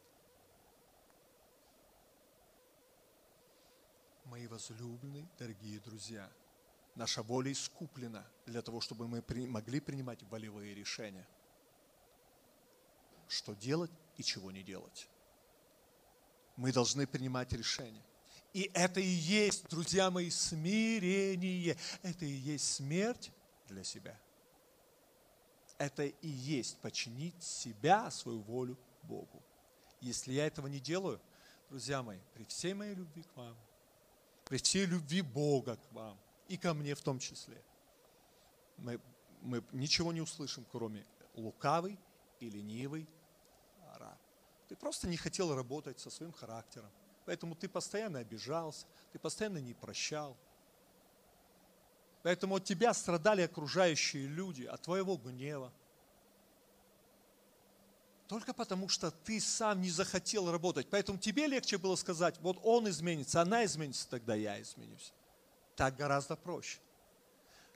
[4.24, 6.30] Мои возлюбленные, дорогие друзья,
[6.95, 11.26] наша воля искуплена для того, чтобы мы могли принимать волевые решения.
[13.26, 15.09] Что делать и чего не делать.
[16.57, 18.05] Мы должны принимать решения.
[18.59, 21.76] И это и есть, друзья мои, смирение.
[22.02, 23.30] Это и есть смерть
[23.68, 24.18] для себя.
[25.78, 29.44] Это и есть починить себя, свою волю Богу.
[30.00, 31.20] Если я этого не делаю,
[31.70, 33.56] друзья мои, при всей моей любви к вам,
[34.44, 37.62] при всей любви Бога к вам, и ко мне в том числе,
[38.76, 39.00] мы,
[39.40, 41.96] мы ничего не услышим, кроме лукавый
[42.40, 43.09] и ленивый
[43.98, 44.18] раб.
[44.66, 46.90] Ты просто не хотел работать со своим характером.
[47.28, 50.34] Поэтому ты постоянно обижался, ты постоянно не прощал.
[52.22, 55.70] Поэтому от тебя страдали окружающие люди, от твоего гнева.
[58.28, 60.88] Только потому, что ты сам не захотел работать.
[60.88, 65.12] Поэтому тебе легче было сказать, вот он изменится, она изменится, тогда я изменюсь.
[65.76, 66.78] Так гораздо проще.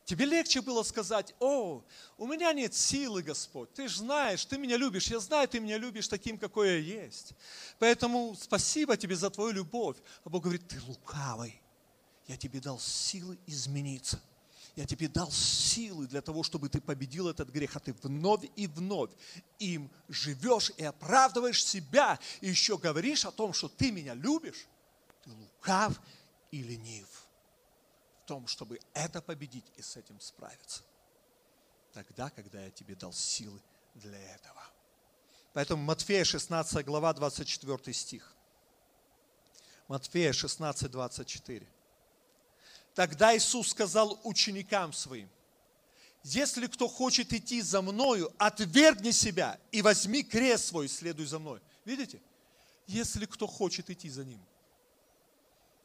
[0.05, 1.85] Тебе легче было сказать, о,
[2.19, 5.79] у меня нет силы, Господь, ты же знаешь, ты меня любишь, я знаю, ты меня
[5.79, 7.35] любишь таким, какой я есть.
[7.79, 9.97] Поэтому спасибо тебе за твою любовь.
[10.25, 11.63] А Бог говорит, ты лукавый,
[12.27, 14.21] я тебе дал силы измениться.
[14.75, 18.67] Я тебе дал силы для того, чтобы ты победил этот грех, а ты вновь и
[18.67, 19.11] вновь
[19.59, 24.67] им живешь и оправдываешь себя, и еще говоришь о том, что ты меня любишь.
[25.23, 26.01] Ты лукав
[26.51, 27.22] и ленив
[28.33, 30.83] том, чтобы это победить и с этим справиться.
[31.93, 33.61] Тогда, когда я тебе дал силы
[33.93, 34.63] для этого.
[35.53, 38.35] Поэтому Матфея 16 глава 24 стих.
[39.87, 41.69] Матфея 16, 24.
[42.95, 45.29] Тогда Иисус сказал ученикам своим,
[46.23, 51.61] если кто хочет идти за мною, отвергни себя и возьми крест свой, следуй за мной.
[51.85, 52.23] Видите?
[52.87, 54.43] Если кто хочет идти за ним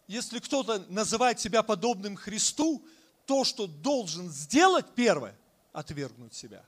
[0.08, 2.84] если кто-то называет себя подобным Христу,
[3.26, 5.36] то, что должен сделать первое,
[5.74, 6.64] отвергнуть себя.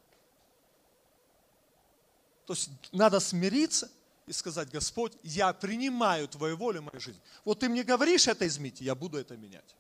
[2.46, 3.90] То есть надо смириться
[4.28, 7.20] и сказать, Господь, я принимаю Твою волю в мою жизнь.
[7.46, 9.76] Вот Ты мне говоришь это изменить, я буду это менять.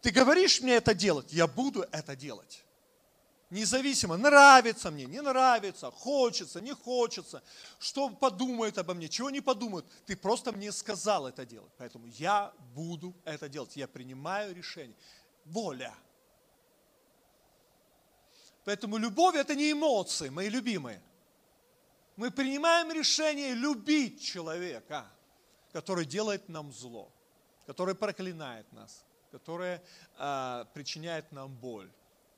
[0.00, 2.64] Ты говоришь мне это делать, я буду это делать.
[3.50, 7.42] Независимо, нравится мне, не нравится, хочется, не хочется,
[7.80, 9.86] что подумают обо мне, чего не подумают.
[10.06, 11.72] Ты просто мне сказал это делать.
[11.76, 13.76] Поэтому я буду это делать.
[13.76, 14.96] Я принимаю решение.
[15.46, 15.92] Воля.
[18.64, 21.02] Поэтому любовь это не эмоции, мои любимые.
[22.14, 25.10] Мы принимаем решение любить человека,
[25.72, 27.10] который делает нам зло,
[27.66, 29.80] который проклинает нас, который
[30.18, 31.90] э, причиняет нам боль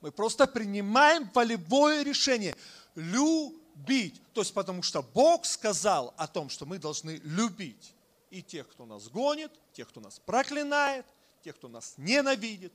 [0.03, 2.53] мы просто принимаем волевое решение
[2.93, 4.21] любить.
[4.33, 7.95] То есть потому что Бог сказал о том, что мы должны любить
[8.29, 11.05] и тех, кто нас гонит, тех, кто нас проклинает,
[11.41, 12.73] тех, кто нас ненавидит.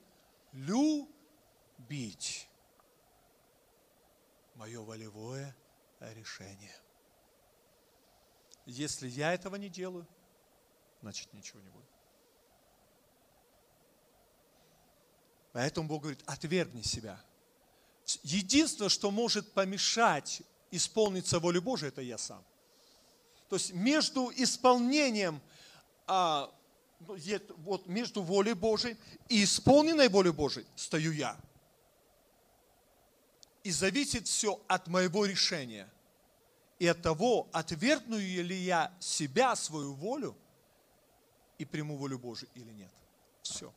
[0.55, 2.49] Любить.
[4.55, 5.55] Мое волевое
[6.01, 6.75] решение.
[8.65, 10.07] Если я этого не делаю,
[11.03, 11.98] значит ничего не будет.
[15.53, 17.21] Поэтому Бог говорит, отвергни себя.
[18.23, 22.45] Единственное, что может помешать исполниться воле Божией, это я сам.
[23.49, 25.41] То есть между исполнением,
[26.07, 26.53] а,
[27.01, 27.17] ну,
[27.59, 28.97] вот между волей Божией
[29.29, 31.39] и исполненной волей Божией стою я.
[33.63, 35.89] И зависит все от моего решения.
[36.79, 40.37] И от того, отвергну ли я себя, свою волю,
[41.59, 42.93] и приму волю Божию или нет.
[43.43, 43.73] Все.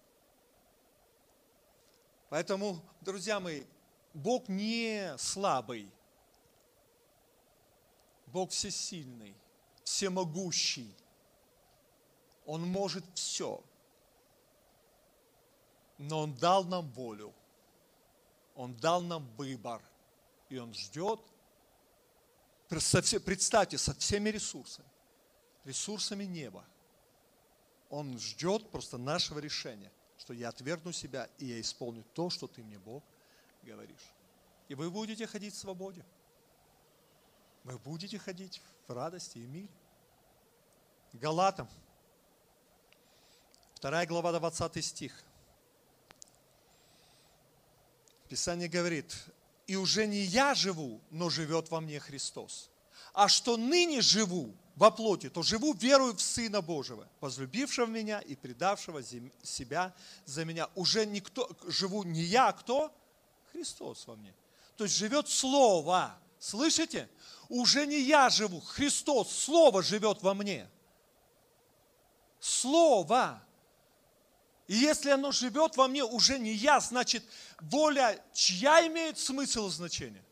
[2.31, 3.65] Поэтому, друзья мои,
[4.13, 5.91] Бог не слабый.
[8.27, 9.35] Бог всесильный,
[9.83, 10.95] всемогущий.
[12.45, 13.61] Он может все.
[15.97, 17.33] Но Он дал нам волю.
[18.55, 19.81] Он дал нам выбор.
[20.47, 21.19] И Он ждет,
[22.69, 24.87] представьте, со всеми ресурсами,
[25.65, 26.63] ресурсами неба.
[27.89, 29.91] Он ждет просто нашего решения
[30.21, 33.03] что я отвергну себя, и я исполню то, что ты мне, Бог,
[33.63, 34.13] говоришь.
[34.67, 36.05] И вы будете ходить в свободе.
[37.63, 39.73] вы будете ходить в радости и мире.
[41.13, 41.67] Галатам,
[43.81, 45.23] 2 глава, 20 стих.
[48.29, 49.25] Писание говорит,
[49.65, 52.69] «И уже не я живу, но живет во мне Христос.
[53.13, 58.35] А что ныне живу во плоти, то живу верою в Сына Божьего, возлюбившего меня и
[58.35, 59.03] предавшего
[59.43, 59.93] себя
[60.25, 60.69] за меня.
[60.75, 62.93] Уже никто, живу не я, а кто?
[63.51, 64.33] Христос во мне.
[64.77, 66.17] То есть живет Слово.
[66.39, 67.09] Слышите?
[67.49, 70.67] Уже не я живу, Христос, Слово живет во мне.
[72.39, 73.41] Слово.
[74.67, 77.23] И если оно живет во мне, уже не я, значит,
[77.59, 80.23] воля чья имеет смысл и значение?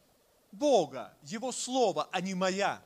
[0.51, 2.81] Бога, Его Слово, а не моя.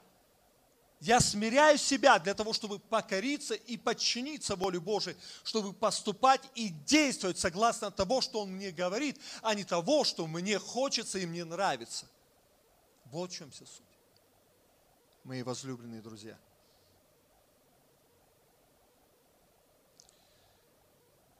[1.03, 7.37] Я смиряю себя для того, чтобы покориться и подчиниться воле Божией, чтобы поступать и действовать
[7.37, 12.07] согласно того, что Он мне говорит, а не того, что мне хочется и мне нравится.
[13.07, 13.83] Вот в чем вся суть.
[15.25, 16.39] Мои возлюбленные друзья.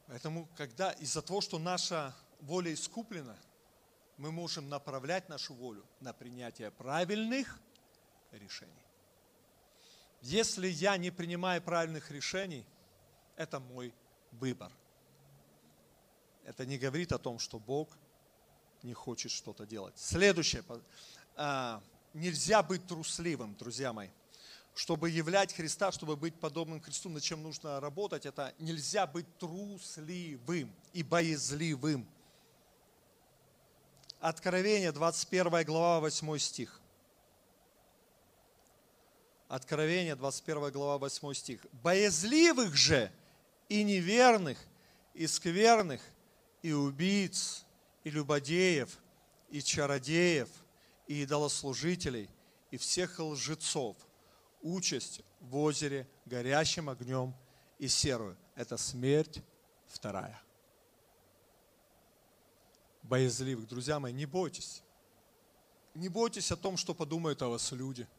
[0.08, 3.38] Поэтому, когда из-за того, что наша воля искуплена,
[4.18, 7.62] мы можем направлять нашу волю на принятие правильных
[8.34, 8.83] решений.
[10.24, 12.66] Если я не принимаю правильных решений,
[13.36, 13.94] это мой
[14.32, 14.72] выбор.
[16.46, 17.90] Это не говорит о том, что Бог
[18.84, 19.94] не хочет что-то делать.
[19.98, 20.64] Следующее.
[21.36, 24.10] А, нельзя быть трусливым, друзья мои.
[24.76, 30.74] Чтобы являть Христа, чтобы быть подобным Христу, над чем нужно работать, это нельзя быть трусливым
[30.94, 32.08] и боязливым.
[34.22, 36.80] Откровение, 21 глава, 8 стих.
[39.54, 41.64] Откровение, 21 глава, 8 стих.
[41.84, 43.12] «Боязливых же
[43.70, 44.58] и неверных,
[45.14, 46.02] и скверных,
[46.64, 47.64] и убийц,
[48.04, 48.98] и любодеев,
[49.52, 50.50] и чародеев,
[51.06, 52.32] и идолослужителей,
[52.72, 53.96] и всех лжецов,
[54.64, 57.36] участь в озере горящим огнем
[57.78, 58.36] и серую».
[58.56, 59.40] Это смерть
[59.86, 60.42] вторая.
[63.04, 64.82] Боязливых, друзья мои, не бойтесь.
[65.94, 68.08] Не бойтесь о том, что подумают о вас люди–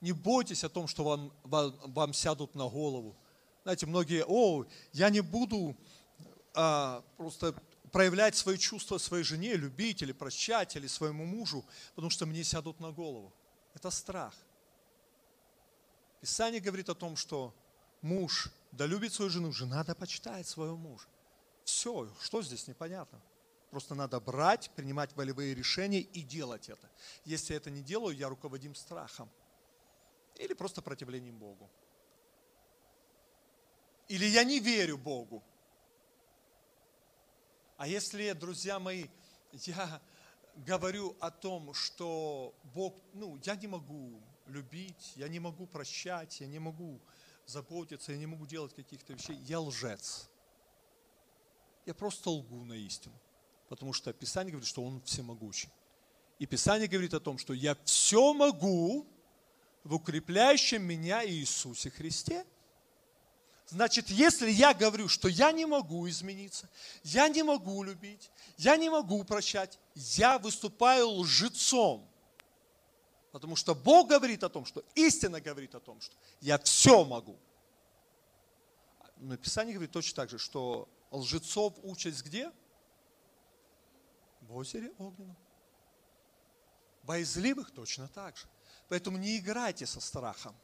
[0.00, 3.16] не бойтесь о том, что вам, вам, вам сядут на голову.
[3.62, 5.76] Знаете, многие, о, я не буду
[6.54, 7.54] а, просто
[7.92, 12.80] проявлять свои чувства своей жене, любить или прощать, или своему мужу, потому что мне сядут
[12.80, 13.32] на голову.
[13.74, 14.34] Это страх.
[16.20, 17.54] Писание говорит о том, что
[18.00, 21.06] муж да любит свою жену, жена да почитает своего мужа.
[21.64, 23.20] Все, что здесь непонятно?
[23.70, 26.90] Просто надо брать, принимать волевые решения и делать это.
[27.24, 29.30] Если я это не делаю, я руководим страхом
[30.40, 31.70] или просто противлением Богу.
[34.08, 35.42] Или я не верю Богу.
[37.76, 39.06] А если, друзья мои,
[39.52, 40.00] я
[40.56, 46.46] говорю о том, что Бог, ну, я не могу любить, я не могу прощать, я
[46.46, 47.00] не могу
[47.46, 50.28] заботиться, я не могу делать каких-то вещей, я лжец.
[51.86, 53.14] Я просто лгу на истину.
[53.68, 55.70] Потому что Писание говорит, что Он всемогущий.
[56.38, 59.06] И Писание говорит о том, что я все могу
[59.84, 62.46] в укрепляющем меня Иисусе Христе.
[63.66, 66.68] Значит, если я говорю, что я не могу измениться,
[67.04, 72.10] я не могу любить, я не могу прощать, я выступаю лжецом.
[73.30, 77.38] Потому что Бог говорит о том, что истина говорит о том, что я все могу.
[79.16, 82.50] Но Писание говорит точно так же, что лжецов участь где?
[84.40, 85.36] В озере огненном.
[87.04, 88.46] Боязливых точно так же.
[88.90, 90.54] Поэтому не играйте со страхом.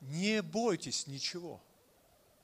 [0.00, 1.62] Не бойтесь ничего.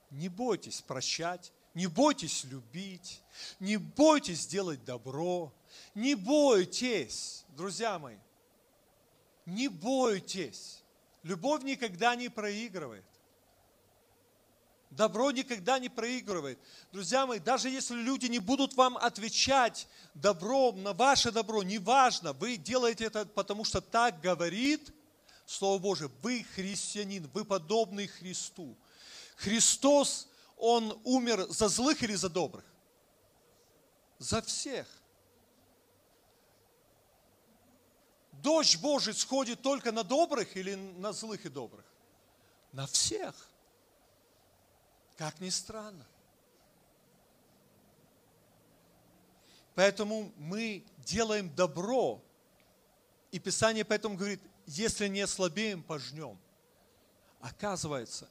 [0.09, 3.21] Не бойтесь прощать, не бойтесь любить,
[3.59, 5.53] не бойтесь делать добро,
[5.93, 8.17] не бойтесь, друзья мои,
[9.45, 10.81] не бойтесь.
[11.21, 13.05] Любовь никогда не проигрывает.
[14.89, 16.57] Добро никогда не проигрывает.
[16.91, 22.57] Друзья мои, даже если люди не будут вам отвечать добром на ваше добро, неважно, вы
[22.57, 24.91] делаете это потому, что так говорит
[25.45, 26.09] Слово Божие.
[26.23, 28.75] Вы христианин, вы подобный Христу.
[29.35, 30.27] Христос,
[30.57, 32.65] Он умер за злых или за добрых?
[34.17, 34.87] За всех.
[38.31, 41.85] Дождь Божий сходит только на добрых или на злых и добрых?
[42.71, 43.48] На всех.
[45.19, 46.07] Как ни странно.
[49.75, 52.21] Поэтому мы делаем добро.
[53.29, 56.39] И Писание поэтому говорит, если не ослабеем, пожнем.
[57.41, 58.29] Оказывается,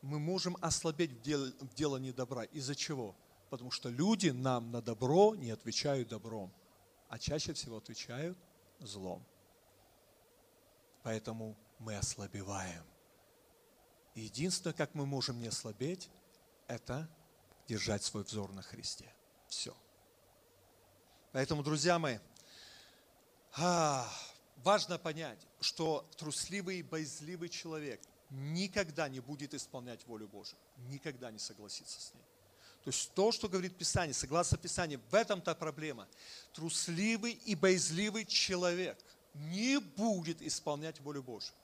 [0.00, 2.44] мы можем ослабеть в, дел, в делании добра.
[2.44, 3.14] Из-за чего?
[3.50, 6.50] Потому что люди нам на добро не отвечают добром,
[7.10, 8.38] а чаще всего отвечают
[8.80, 9.22] злом.
[11.02, 12.91] Поэтому мы ослабеваем.
[14.14, 16.10] Единственное, как мы можем не ослабеть,
[16.66, 17.08] это
[17.66, 19.12] держать свой взор на Христе.
[19.48, 19.74] Все.
[21.32, 22.18] Поэтому, друзья мои,
[23.56, 24.08] а,
[24.56, 28.00] важно понять, что трусливый и боязливый человек
[28.30, 30.58] никогда не будет исполнять волю Божию,
[30.88, 32.24] никогда не согласится с ней.
[32.84, 36.08] То есть то, что говорит Писание, согласно Писанию, в этом-то проблема.
[36.52, 38.98] Трусливый и боязливый человек
[39.34, 41.54] не будет исполнять волю Божию.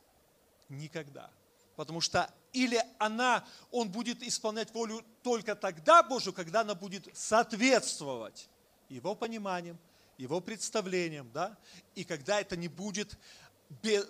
[0.69, 1.31] Никогда.
[1.79, 8.49] Потому что или она, он будет исполнять волю только тогда Божию, когда она будет соответствовать
[8.89, 9.79] его пониманиям,
[10.17, 11.57] его представлениям, да,
[11.95, 13.17] и когда это не будет,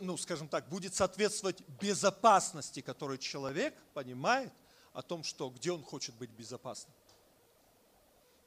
[0.01, 4.55] ну, скажем так, будет соответствовать безопасности, которую человек понимает
[4.95, 6.95] о том, что где он хочет быть безопасным.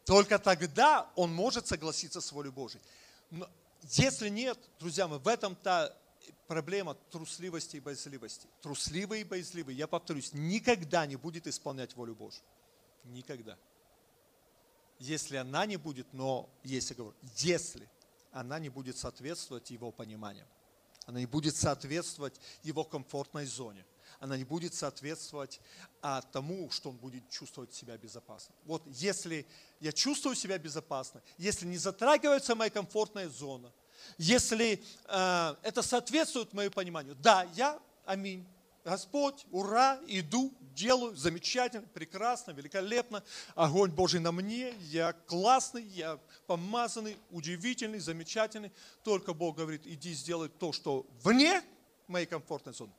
[0.03, 2.81] Только тогда он может согласиться с волей Божьей.
[3.29, 3.47] Но
[3.83, 5.95] если нет, друзья мои, в этом-то
[6.47, 8.47] проблема трусливости и боязливости.
[8.61, 12.43] Трусливый и боязливый, я повторюсь, никогда не будет исполнять волю Божью.
[13.05, 13.57] Никогда.
[14.99, 17.89] Если она не будет, но если говорю, если
[18.31, 20.47] она не будет соответствовать его пониманиям,
[21.05, 23.85] она не будет соответствовать его комфортной зоне,
[24.19, 25.59] она не будет соответствовать
[26.01, 28.53] а, тому, что он будет чувствовать себя безопасно.
[28.65, 29.47] Вот если
[29.79, 33.71] я чувствую себя безопасно, если не затрагивается моя комфортная зона,
[34.17, 38.45] если э, это соответствует моему пониманию, да, я, аминь,
[38.83, 43.23] Господь, ура, иду, делаю, замечательно, прекрасно, великолепно,
[43.53, 48.71] огонь Божий на мне, я классный, я помазанный, удивительный, замечательный,
[49.03, 51.63] только Бог говорит, иди сделай то, что вне
[52.07, 52.93] моей комфортной зоны.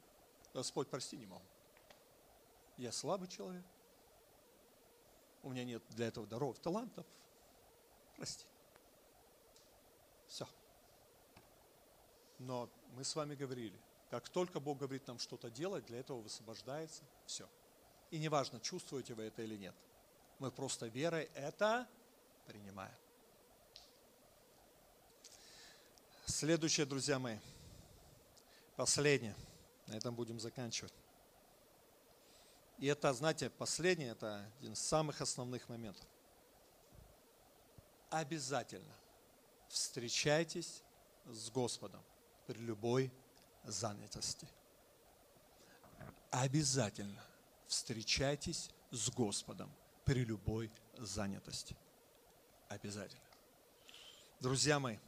[0.55, 1.43] Господь, прости, не могу.
[2.77, 3.65] Я слабый человек.
[5.43, 7.05] У меня нет для этого даров, талантов.
[8.17, 8.45] Прости.
[10.29, 10.47] Все.
[12.43, 13.79] Но мы с вами говорили,
[14.11, 17.49] как только Бог говорит нам что-то делать, для этого высвобождается все.
[18.11, 19.75] И неважно, чувствуете вы это или нет.
[20.39, 21.89] Мы просто верой это
[22.47, 22.95] принимаем.
[26.27, 27.39] Следующее, друзья мои,
[28.77, 29.37] последнее.
[29.87, 30.93] На этом будем заканчивать.
[32.79, 36.07] И это, знаете, последнее, это один из самых основных моментов.
[38.11, 38.95] Обязательно
[39.69, 40.83] встречайтесь
[41.27, 42.03] с Господом
[42.47, 43.13] при любой
[43.65, 44.49] занятости.
[46.31, 47.23] Обязательно
[47.67, 49.73] встречайтесь с Господом
[50.05, 51.77] при любой занятости.
[52.69, 53.23] Обязательно.
[54.41, 54.99] Друзья мои,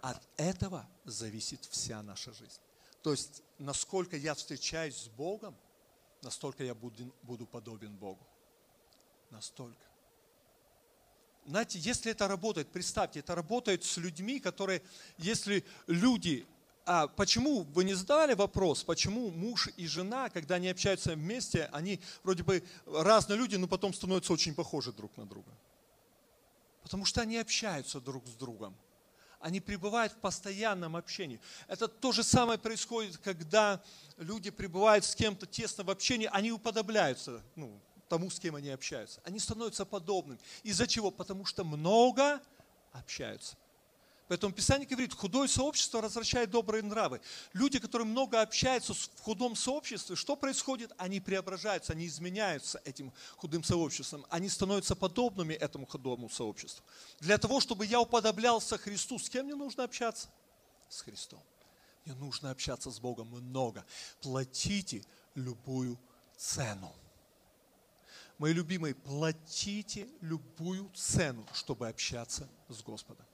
[0.00, 2.60] от этого зависит вся наша жизнь.
[3.02, 5.56] То есть, насколько я встречаюсь с Богом,
[6.22, 8.26] настолько я буду, буду подобен Богу.
[9.30, 9.84] Настолько.
[11.46, 14.82] Знаете, если это работает, представьте, это работает с людьми, которые,
[15.16, 16.46] если люди
[16.92, 22.00] а почему вы не задавали вопрос, почему муж и жена, когда они общаются вместе, они
[22.24, 25.52] вроде бы разные люди, но потом становятся очень похожи друг на друга?
[26.82, 28.74] Потому что они общаются друг с другом.
[29.38, 31.40] Они пребывают в постоянном общении.
[31.68, 33.80] Это то же самое происходит, когда
[34.16, 39.20] люди пребывают с кем-то тесно в общении, они уподобляются ну, тому, с кем они общаются.
[39.22, 40.40] Они становятся подобными.
[40.64, 41.12] Из-за чего?
[41.12, 42.40] Потому что много
[42.90, 43.56] общаются.
[44.30, 47.20] Поэтому Писание говорит, худое сообщество развращает добрые нравы.
[47.52, 50.92] Люди, которые много общаются в худом сообществе, что происходит?
[50.98, 54.24] Они преображаются, они изменяются этим худым сообществом.
[54.30, 56.84] Они становятся подобными этому худому сообществу.
[57.18, 60.28] Для того, чтобы я уподоблялся Христу, с кем мне нужно общаться?
[60.88, 61.42] С Христом.
[62.04, 63.84] Мне нужно общаться с Богом много.
[64.20, 65.02] Платите
[65.34, 65.98] любую
[66.36, 66.94] цену.
[68.38, 73.26] Мои любимые, платите любую цену, чтобы общаться с Господом.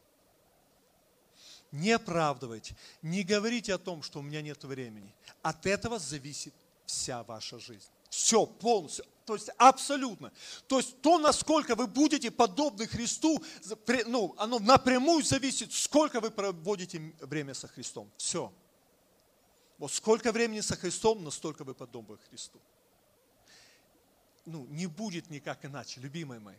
[1.73, 5.15] Не оправдывайте, не говорите о том, что у меня нет времени.
[5.43, 6.55] От этого зависит
[6.87, 7.89] вся ваша жизнь.
[8.09, 9.05] Все, полностью.
[9.25, 10.33] То есть абсолютно.
[10.69, 13.43] То есть то, насколько вы будете подобны Христу,
[14.07, 18.11] ну, оно напрямую зависит, сколько вы проводите время со Христом.
[18.17, 18.53] Все.
[19.79, 22.61] Вот сколько времени со Христом, настолько вы подобны Христу.
[24.45, 26.57] Ну, не будет никак иначе, любимые мои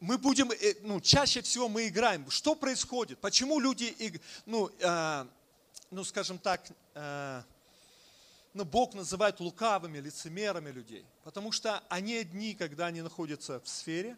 [0.00, 2.30] мы будем, э, ну, чаще всего мы играем.
[2.30, 3.18] Что происходит?
[3.18, 5.26] Почему люди, ну, э,
[5.90, 7.42] ну скажем так, э,
[8.54, 11.04] ну, Бог называет лукавыми, лицемерами людей?
[11.24, 14.16] Потому что они одни, когда они находятся в сфере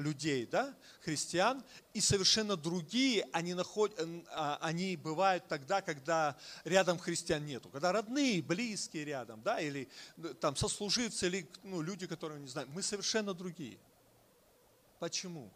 [0.00, 1.62] людей, да, христиан,
[1.92, 3.94] и совершенно другие они, наход,
[4.32, 9.88] а, они бывают тогда, когда рядом христиан нету, когда родные, близкие рядом, да, или
[10.40, 13.78] там сослуживцы, или ну, люди, которые не знают, мы совершенно другие.
[15.00, 15.50] Почему?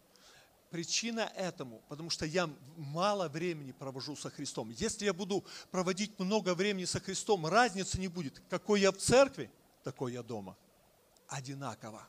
[0.75, 4.71] причина этому, потому что я мало времени провожу со Христом.
[4.71, 8.43] Если я буду проводить много времени со Христом, разницы не будет.
[8.51, 9.53] Какой я в церкви,
[9.85, 10.57] такой я дома.
[11.29, 12.05] Одинаково.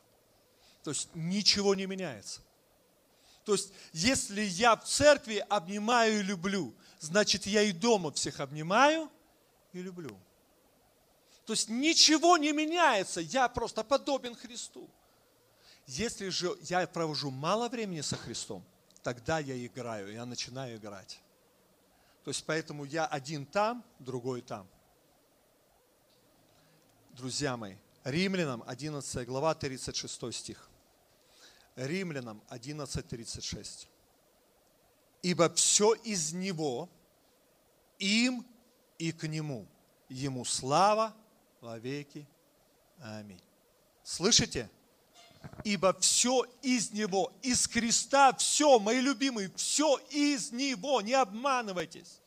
[0.83, 2.41] То есть ничего не меняется.
[3.43, 9.11] То есть, если я в церкви обнимаю и люблю, значит, я и дома всех обнимаю
[9.73, 10.17] и люблю.
[11.45, 14.89] То есть ничего не меняется, я просто подобен Христу.
[15.87, 18.63] Если же я провожу мало времени со Христом,
[19.03, 21.19] тогда я играю, я начинаю играть.
[22.23, 24.67] То есть поэтому я один там, другой там.
[27.11, 30.69] Друзья мои, Римлянам 11 глава 36 стих.
[31.75, 33.87] Римлянам 11.36.
[35.21, 36.89] Ибо все из Него,
[37.99, 38.45] им
[38.97, 39.67] и к Нему.
[40.09, 41.13] Ему слава
[41.61, 42.27] во веки.
[42.99, 43.41] Аминь.
[44.03, 44.69] Слышите?
[45.63, 52.19] Ибо все из Него, из креста, все, мои любимые, все из Него, не обманывайтесь.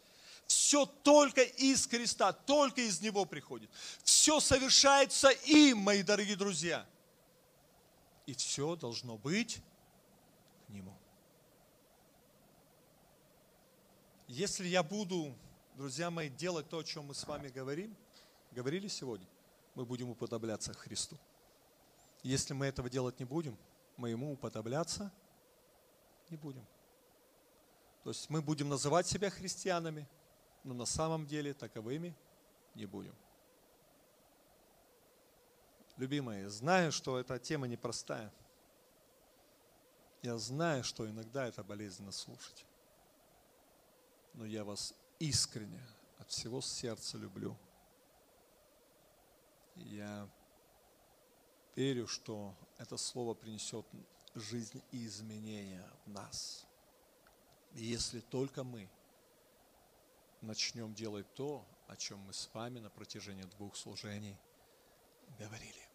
[0.47, 3.71] Все только из креста, только из Него приходит.
[4.03, 6.87] Все совершается им, мои дорогие друзья.
[8.27, 9.61] И все должно быть
[10.67, 10.97] к Нему.
[14.27, 15.35] Если я буду,
[15.77, 17.97] друзья мои, делать то, о чем мы с вами говорим,
[18.53, 19.27] говорили сегодня,
[19.75, 21.17] мы будем уподобляться Христу.
[22.29, 23.57] Если мы этого делать не будем,
[23.97, 25.11] мы Ему уподобляться
[26.29, 26.67] не будем.
[28.05, 30.07] То есть мы будем называть себя христианами,
[30.63, 32.15] но на самом деле таковыми
[32.75, 33.15] не будем.
[35.97, 38.31] Любимые, знаю, что эта тема непростая.
[40.21, 42.67] Я знаю, что иногда это болезненно слушать.
[44.35, 45.83] Но я вас искренне
[46.19, 47.57] от всего сердца люблю.
[49.77, 50.29] Я
[51.79, 53.87] верю, что это слово принесет
[54.35, 56.67] жизнь и изменения в нас.
[57.75, 58.91] И если только мы
[60.41, 64.37] начнем делать то, о чем мы с вами на протяжении двух служений
[65.39, 65.88] говорили.